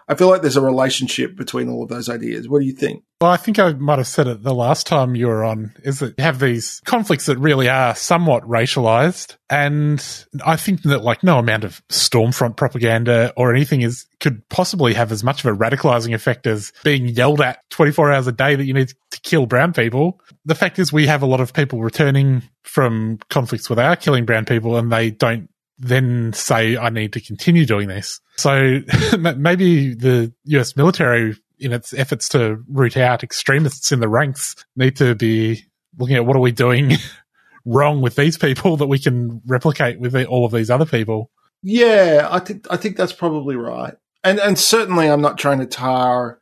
[0.09, 2.49] I feel like there's a relationship between all of those ideas.
[2.49, 3.05] What do you think?
[3.21, 5.99] Well, I think I might have said it the last time you were on, is
[5.99, 9.37] that you have these conflicts that really are somewhat racialized.
[9.51, 10.05] And
[10.47, 15.13] I think that like no amount of Stormfront propaganda or anything is, could possibly have
[15.13, 18.65] as much of a radicalizing effect as being yelled at 24 hours a day that
[18.65, 20.21] you need to kill brown people.
[20.45, 23.97] The fact is we have a lot of people returning from conflicts where they are
[23.97, 28.21] killing brown people and they don't then say I need to continue doing this.
[28.37, 28.81] So
[29.19, 34.97] maybe the US military, in its efforts to root out extremists in the ranks, need
[34.97, 35.65] to be
[35.99, 36.93] looking at what are we doing
[37.65, 41.31] wrong with these people that we can replicate with all of these other people.
[41.63, 43.95] Yeah, I think I think that's probably right.
[44.23, 46.41] And and certainly I'm not trying to tar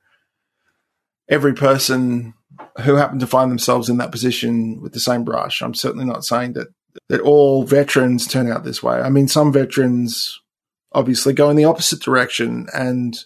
[1.28, 2.34] every person
[2.82, 5.62] who happened to find themselves in that position with the same brush.
[5.62, 6.68] I'm certainly not saying that
[7.08, 9.00] that all veterans turn out this way.
[9.00, 10.40] I mean, some veterans
[10.92, 13.16] obviously go in the opposite direction and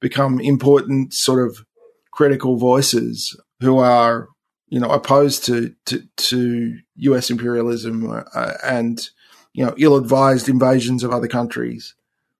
[0.00, 1.64] become important sort of
[2.10, 4.28] critical voices who are,
[4.68, 9.10] you know, opposed to, to, to US imperialism uh, and,
[9.52, 11.94] you know, ill advised invasions of other countries.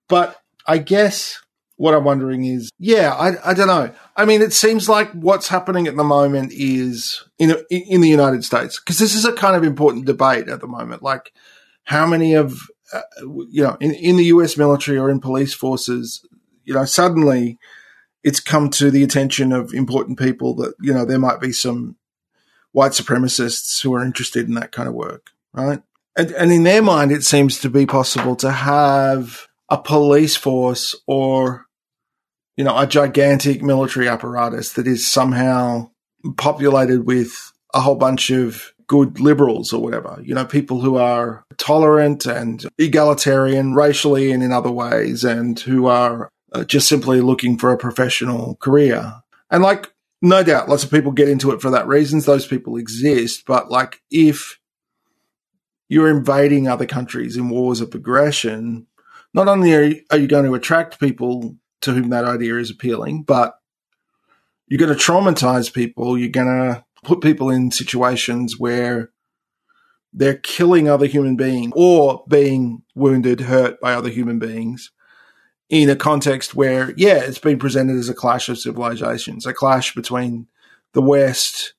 [0.07, 1.41] But I guess
[1.81, 3.91] what I'm wondering is, yeah, I, I don't know.
[4.15, 8.45] I mean, it seems like what's happening at the moment is in in the United
[8.45, 11.01] States because this is a kind of important debate at the moment.
[11.01, 11.33] Like,
[11.85, 13.01] how many of uh,
[13.49, 14.57] you know in, in the U.S.
[14.57, 16.23] military or in police forces,
[16.63, 17.57] you know, suddenly
[18.23, 21.95] it's come to the attention of important people that you know there might be some
[22.73, 25.81] white supremacists who are interested in that kind of work, right?
[26.15, 30.93] And, and in their mind, it seems to be possible to have a police force
[31.07, 31.65] or
[32.61, 35.89] you know, a gigantic military apparatus that is somehow
[36.37, 41.43] populated with a whole bunch of good liberals or whatever, you know, people who are
[41.57, 47.57] tolerant and egalitarian racially and in other ways and who are uh, just simply looking
[47.57, 49.11] for a professional career.
[49.49, 49.91] And like,
[50.21, 52.25] no doubt lots of people get into it for that reasons.
[52.25, 53.45] Those people exist.
[53.47, 54.59] But like, if
[55.89, 58.85] you're invading other countries in wars of aggression,
[59.33, 62.71] not only are you, are you going to attract people to whom that idea is
[62.71, 63.55] appealing, but
[64.67, 66.17] you're going to traumatize people.
[66.17, 69.11] You're going to put people in situations where
[70.13, 74.91] they're killing other human beings or being wounded, hurt by other human beings
[75.69, 79.95] in a context where, yeah, it's been presented as a clash of civilizations, a clash
[79.95, 80.47] between
[80.93, 81.73] the West,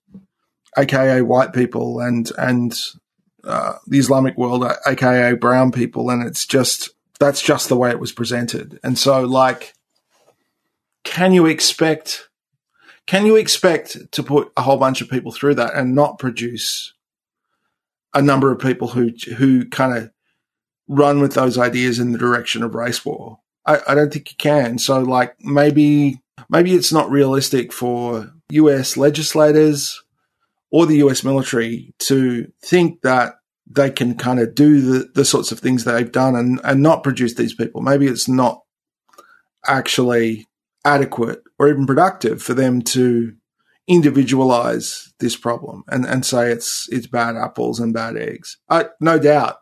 [0.77, 2.79] aka white people, and and
[3.45, 6.91] uh, the Islamic world, aka brown people, and it's just
[7.21, 8.81] that's just the way it was presented.
[8.83, 9.75] And so, like,
[11.05, 12.29] can you expect
[13.07, 16.95] can you expect to put a whole bunch of people through that and not produce
[18.15, 20.11] a number of people who who kind of
[20.89, 23.39] run with those ideas in the direction of race war?
[23.67, 24.79] I, I don't think you can.
[24.79, 30.03] So like maybe maybe it's not realistic for US legislators
[30.71, 33.35] or the US military to think that
[33.71, 37.03] they can kind of do the, the sorts of things they've done and, and not
[37.03, 37.81] produce these people.
[37.81, 38.63] Maybe it's not
[39.65, 40.47] actually
[40.85, 43.35] adequate or even productive for them to
[43.89, 48.59] individualize this problem and, and say it's it's bad apples and bad eggs.
[48.69, 49.59] Uh, no doubt,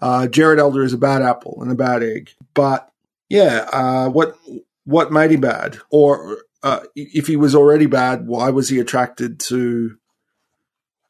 [0.00, 2.30] uh, Jared Elder is a bad apple and a bad egg.
[2.54, 2.90] But
[3.28, 4.36] yeah, uh, what
[4.84, 5.78] what made him bad?
[5.90, 9.96] Or uh, if he was already bad, why was he attracted to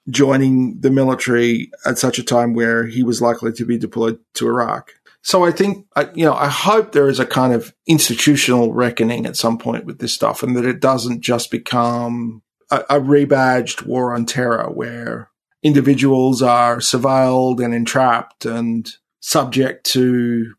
[0.09, 4.47] joining the military at such a time where he was likely to be deployed to
[4.47, 4.93] Iraq?
[5.23, 9.37] So I think, you know, I hope there is a kind of institutional reckoning at
[9.37, 14.14] some point with this stuff and that it doesn't just become a, a rebadged war
[14.14, 15.31] on terror where
[15.62, 20.55] individuals are surveilled and entrapped and subject to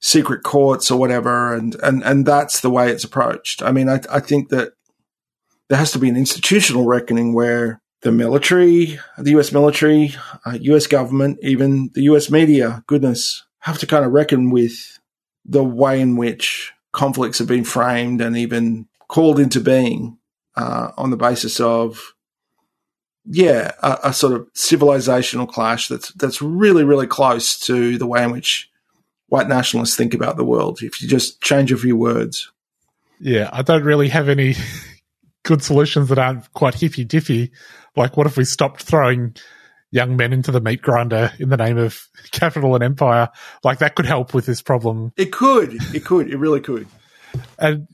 [0.00, 1.54] secret courts or whatever.
[1.54, 3.62] And, and, and that's the way it's approached.
[3.62, 4.72] I mean, I, I think that
[5.68, 10.14] there has to be an institutional reckoning where the military, the US military,
[10.46, 15.00] uh, US government, even the US media, goodness, have to kind of reckon with
[15.44, 20.18] the way in which conflicts have been framed and even called into being
[20.54, 22.14] uh, on the basis of
[23.24, 28.22] yeah a, a, sort of civilizational clash that's that's really really close to the way
[28.22, 28.70] in which
[29.26, 32.52] white nationalists think about the world if you just change a few words.
[33.18, 34.54] Yeah i don't really have any
[35.42, 37.50] good solutions that aren't quite hippy dippy
[37.96, 39.34] like what if we stopped throwing
[39.90, 43.28] young men into the meat grinder in the name of capital and empire.
[43.64, 45.12] Like that could help with this problem.
[45.16, 45.74] It could.
[45.94, 46.30] It could.
[46.30, 46.86] It really could.
[47.58, 47.88] And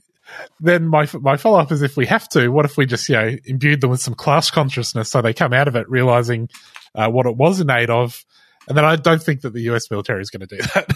[0.59, 3.15] then my my follow up is if we have to, what if we just you
[3.15, 6.49] know imbued them with some class consciousness so they come out of it realizing
[6.95, 8.23] uh, what it was in aid of,
[8.67, 9.89] and then I don't think that the U.S.
[9.91, 10.89] military is going to do that.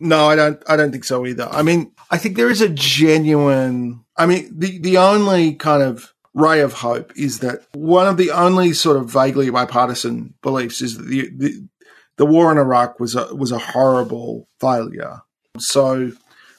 [0.00, 0.62] No, I don't.
[0.68, 1.48] I don't think so either.
[1.50, 4.04] I mean, I think there is a genuine.
[4.16, 8.30] I mean, the the only kind of ray of hope is that one of the
[8.30, 11.68] only sort of vaguely bipartisan beliefs is that the the,
[12.16, 15.22] the war in Iraq was a was a horrible failure.
[15.58, 16.12] So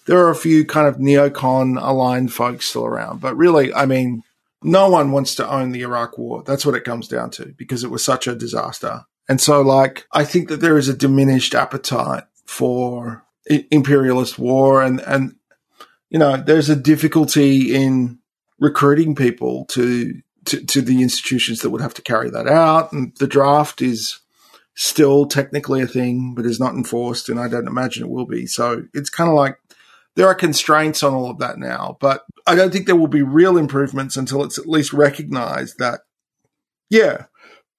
[0.05, 4.23] there are a few kind of neocon aligned folks still around, but really, I mean,
[4.61, 6.43] no one wants to own the Iraq war.
[6.43, 9.03] That's what it comes down to because it was such a disaster.
[9.27, 15.01] And so, like, I think that there is a diminished appetite for imperialist war and,
[15.01, 15.35] and,
[16.09, 18.19] you know, there's a difficulty in
[18.59, 22.91] recruiting people to, to, to the institutions that would have to carry that out.
[22.91, 24.19] And the draft is
[24.75, 27.29] still technically a thing, but is not enforced.
[27.29, 28.45] And I don't imagine it will be.
[28.45, 29.57] So it's kind of like
[30.15, 33.21] there are constraints on all of that now, but I don't think there will be
[33.21, 36.01] real improvements until it's at least recognized that,
[36.89, 37.25] yeah,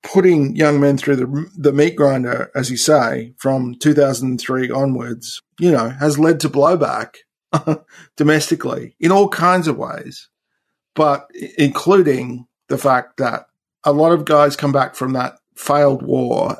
[0.02, 5.70] putting young men through the, the meat grinder, as you say, from 2003 onwards, you
[5.70, 7.16] know, has led to blowback
[8.16, 10.28] domestically in all kinds of ways,
[10.96, 13.46] but including the fact that
[13.84, 16.56] a lot of guys come back from that failed war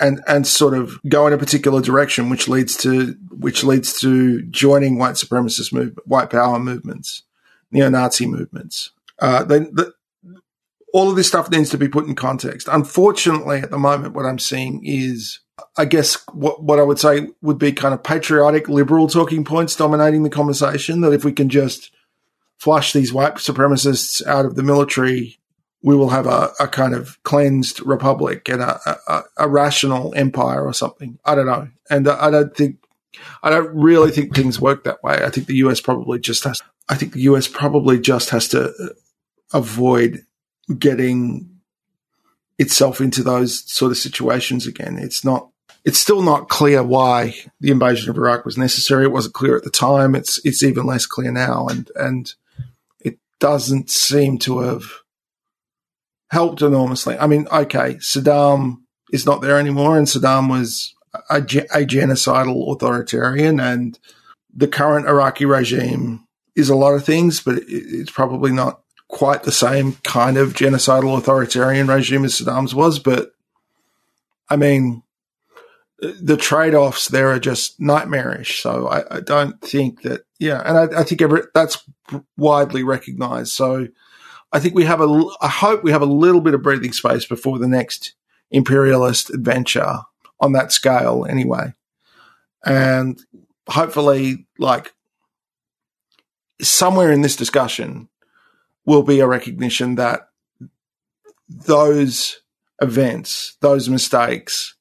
[0.00, 4.42] and and sort of go in a particular direction, which leads to which leads to
[4.42, 7.22] joining white supremacist movement, white power movements,
[7.70, 8.90] neo-Nazi movements.
[9.18, 9.44] Uh,
[10.94, 12.68] all of this stuff needs to be put in context.
[12.70, 15.40] Unfortunately, at the moment, what I'm seeing is,
[15.76, 19.74] I guess, what what I would say would be kind of patriotic liberal talking points
[19.74, 21.00] dominating the conversation.
[21.00, 21.90] That if we can just
[22.62, 25.36] flush these white supremacists out of the military
[25.82, 30.64] we will have a, a kind of cleansed republic and a, a, a, rational empire
[30.64, 31.18] or something.
[31.24, 31.68] I don't know.
[31.90, 32.76] And I don't think,
[33.42, 35.14] I don't really think things work that way.
[35.24, 38.72] I think the US probably just has, I think the US probably just has to
[39.52, 40.24] avoid
[40.78, 41.50] getting
[42.60, 44.98] itself into those sort of situations again.
[44.98, 45.48] It's not,
[45.84, 49.02] it's still not clear why the invasion of Iraq was necessary.
[49.02, 50.14] It wasn't clear at the time.
[50.14, 51.66] It's, it's even less clear now.
[51.66, 52.32] And, and
[53.42, 54.84] doesn't seem to have,
[56.30, 57.18] helped enormously.
[57.18, 58.82] I mean, okay, Saddam
[59.12, 60.94] is not there anymore, and Saddam was
[61.28, 63.98] a, a genocidal authoritarian, and
[64.54, 69.52] the current Iraqi regime is a lot of things, but it's probably not quite the
[69.52, 73.00] same kind of genocidal authoritarian regime as Saddam's was.
[73.00, 73.32] But
[74.48, 75.02] I mean,
[75.98, 78.62] the trade offs there are just nightmarish.
[78.62, 81.82] So I, I don't think that, yeah, and I, I think every, that's
[82.36, 83.52] widely recognized.
[83.52, 83.88] So
[84.52, 87.24] I think we have a, I hope we have a little bit of breathing space
[87.24, 88.14] before the next
[88.50, 90.00] imperialist adventure
[90.40, 91.72] on that scale anyway.
[92.64, 93.20] And
[93.68, 94.92] hopefully, like,
[96.60, 98.08] somewhere in this discussion
[98.84, 100.28] will be a recognition that
[101.48, 102.42] those
[102.80, 104.74] events, those mistakes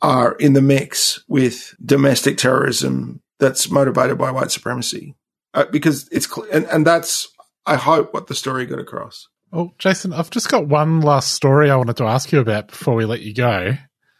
[0.00, 5.14] are in the mix with domestic terrorism that's motivated by white supremacy.
[5.54, 7.28] Uh, because it's, cl- and, and that's,
[7.66, 9.28] I hope what the story got across.
[9.50, 12.94] Well, Jason, I've just got one last story I wanted to ask you about before
[12.94, 13.76] we let you go.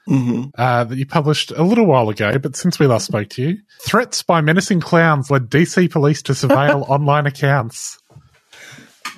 [0.08, 0.48] Mm-hmm.
[0.56, 3.58] Uh, that you published a little while ago, but since we last spoke to you,
[3.82, 7.98] threats by menacing clowns led DC police to surveil online accounts.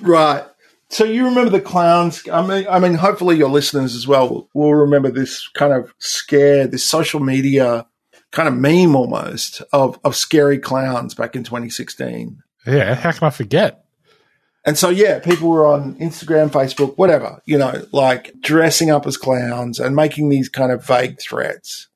[0.01, 0.43] Right.
[0.89, 2.27] So you remember the clowns?
[2.27, 6.67] I mean, I mean, hopefully your listeners as well will remember this kind of scare,
[6.67, 7.87] this social media
[8.31, 12.41] kind of meme almost of of scary clowns back in 2016.
[12.65, 13.83] Yeah, how can I forget?
[14.63, 19.17] And so, yeah, people were on Instagram, Facebook, whatever, you know, like dressing up as
[19.17, 21.87] clowns and making these kind of vague threats.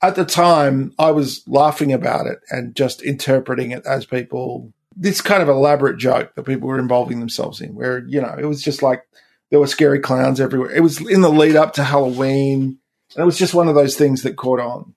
[0.00, 5.20] At the time, I was laughing about it and just interpreting it as people, this
[5.20, 8.62] kind of elaborate joke that people were involving themselves in, where, you know, it was
[8.62, 9.02] just like
[9.50, 10.70] there were scary clowns everywhere.
[10.70, 12.78] It was in the lead up to Halloween.
[13.14, 14.94] And it was just one of those things that caught on.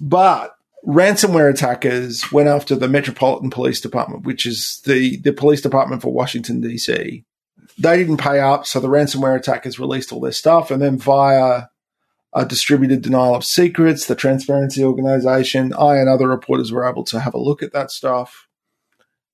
[0.00, 0.54] But
[0.86, 6.12] ransomware attackers went after the Metropolitan Police Department, which is the, the police department for
[6.12, 7.24] Washington, D.C.
[7.78, 10.70] They didn't pay up, so the ransomware attackers released all their stuff.
[10.70, 11.64] And then via
[12.32, 17.20] a distributed denial of secrets, the Transparency Organization, I and other reporters were able to
[17.20, 18.46] have a look at that stuff.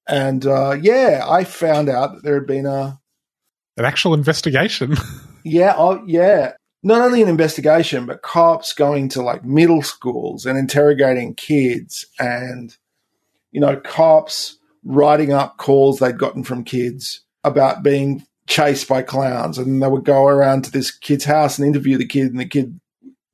[0.09, 3.01] And uh, yeah, I found out that there had been a
[3.77, 4.97] an actual investigation.
[5.45, 6.53] yeah, oh yeah,
[6.83, 12.77] not only an investigation, but cops going to like middle schools and interrogating kids and,
[13.53, 19.59] you know, cops writing up calls they'd gotten from kids about being chased by clowns.
[19.59, 22.47] And they would go around to this kid's house and interview the kid and the
[22.47, 22.81] kid,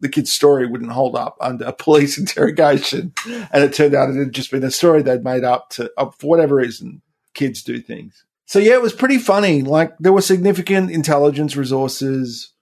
[0.01, 3.14] the kid's story wouldn't hold up under a police interrogation.
[3.51, 6.26] And it turned out it had just been a story they'd made up to, for
[6.26, 7.01] whatever reason,
[7.32, 8.24] kids do things.
[8.44, 9.62] So yeah, it was pretty funny.
[9.62, 12.53] Like there were significant intelligence resources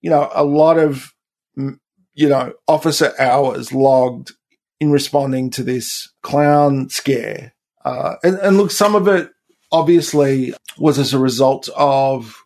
[0.00, 1.12] you know, a lot of,
[1.56, 4.32] you know, officer hours logged
[4.80, 7.54] in responding to this clown scare.
[7.84, 9.30] Uh, and, and look, some of it
[9.72, 12.42] obviously was as a result of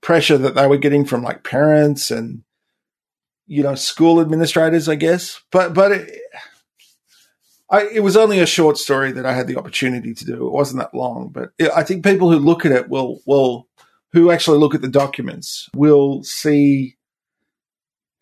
[0.00, 2.42] pressure that they were getting from like parents and
[3.46, 5.40] you know school administrators, I guess.
[5.50, 6.20] But but it,
[7.70, 10.46] I, it was only a short story that I had the opportunity to do.
[10.46, 13.68] It wasn't that long, but it, I think people who look at it will will
[14.14, 16.96] who actually look at the documents will see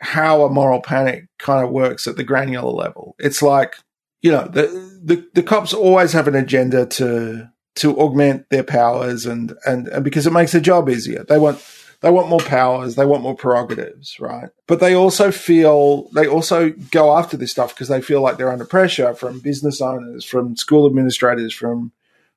[0.00, 3.14] how a moral panic kind of works at the granular level.
[3.18, 3.76] It's like
[4.22, 4.62] you know the
[5.04, 10.04] the, the cops always have an agenda to to augment their powers and, and and
[10.04, 11.24] because it makes their job easier.
[11.24, 11.64] They want
[12.00, 14.48] they want more powers, they want more prerogatives, right?
[14.66, 18.52] But they also feel they also go after this stuff because they feel like they're
[18.52, 21.92] under pressure from business owners, from school administrators, from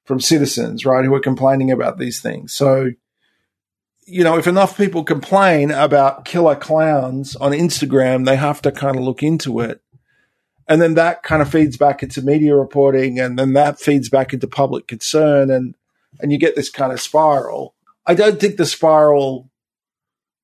[0.05, 2.53] from citizens, right, who are complaining about these things.
[2.53, 2.91] So,
[4.05, 8.97] you know, if enough people complain about killer clowns on Instagram, they have to kind
[8.97, 9.81] of look into it.
[10.67, 14.33] And then that kind of feeds back into media reporting and then that feeds back
[14.33, 15.75] into public concern and
[16.19, 17.75] and you get this kind of spiral.
[18.05, 19.49] I don't think the spiral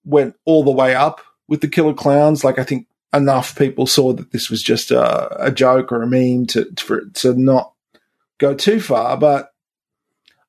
[0.04, 2.44] went all the way up with the killer clowns.
[2.44, 6.08] Like I think enough people saw that this was just a, a joke or a
[6.08, 7.74] meme to, to to not
[8.38, 9.18] go too far.
[9.18, 9.52] But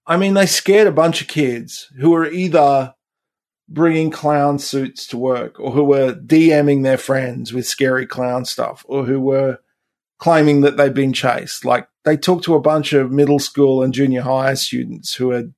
[0.06, 2.94] I mean, they scared a bunch of kids who were either
[3.72, 8.84] bringing clown suits to work or who were DMing their friends with scary clown stuff
[8.88, 9.58] or who were
[10.18, 11.64] claiming that they'd been chased.
[11.64, 15.54] Like they talked to a bunch of middle school and junior high students who had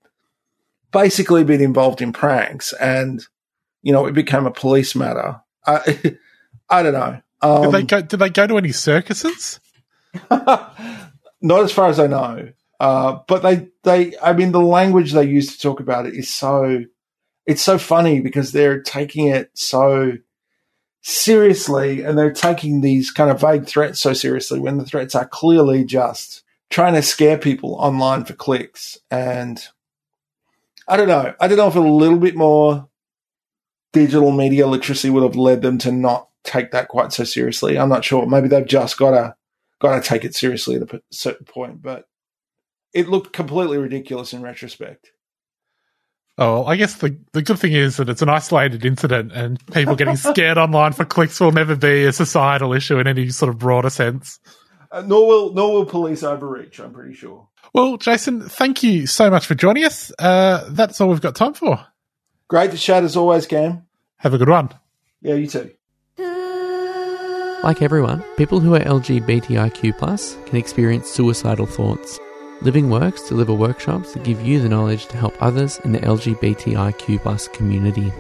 [0.92, 3.26] basically been involved in pranks and
[3.82, 5.40] you know, it became a police matter.
[5.66, 6.16] I,
[6.70, 7.20] I don't know.
[7.42, 8.00] Um, did they go?
[8.00, 9.60] Did they go to any circuses?
[10.30, 12.48] not as far as I know.
[12.80, 16.32] Uh, but they, they, I mean, the language they use to talk about it is
[16.32, 16.84] so,
[17.47, 20.12] it's so funny because they're taking it so
[21.03, 25.26] seriously and they're taking these kind of vague threats so seriously when the threats are
[25.26, 28.99] clearly just trying to scare people online for clicks.
[29.11, 29.62] And
[30.88, 31.34] I don't know.
[31.38, 32.88] I don't know if a little bit more
[33.92, 37.78] digital media literacy would have led them to not take that quite so seriously.
[37.78, 38.26] I'm not sure.
[38.26, 39.34] Maybe they've just got to
[39.80, 42.07] got to take it seriously at a certain point, but
[42.95, 45.11] it looked completely ridiculous in retrospect.
[46.37, 49.95] Oh, I guess the the good thing is that it's an isolated incident, and people
[49.95, 53.59] getting scared online for clicks will never be a societal issue in any sort of
[53.59, 54.41] broader sense.
[54.91, 56.80] Uh, nor will nor will police overreach.
[56.80, 57.49] I'm pretty sure.
[57.72, 60.12] Well, Jason, thank you so much for joining us.
[60.18, 61.85] Uh, that's all we've got time for.
[62.49, 63.87] Great to chat as always, Cam.
[64.18, 64.70] Have a good one.
[65.22, 65.70] Yeah, you too.
[67.64, 72.20] Like everyone, people who are LGBTIQ plus can experience suicidal thoughts.
[72.62, 77.52] Living Works deliver workshops that give you the knowledge to help others in the LGBTIQ
[77.52, 78.12] community.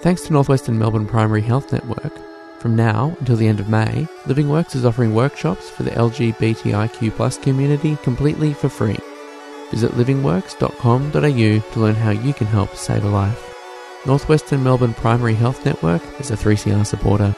[0.00, 2.12] Thanks to Northwestern Melbourne Primary Health Network,
[2.60, 7.42] from now until the end of May, Living Works is offering workshops for the LGBTIQ
[7.42, 8.98] community completely for free.
[9.72, 11.10] Visit livingworks.com.au
[11.72, 13.52] to learn how you can help save a life.
[14.06, 17.34] Northwestern Melbourne Primary Health Network is a 3CR supporter.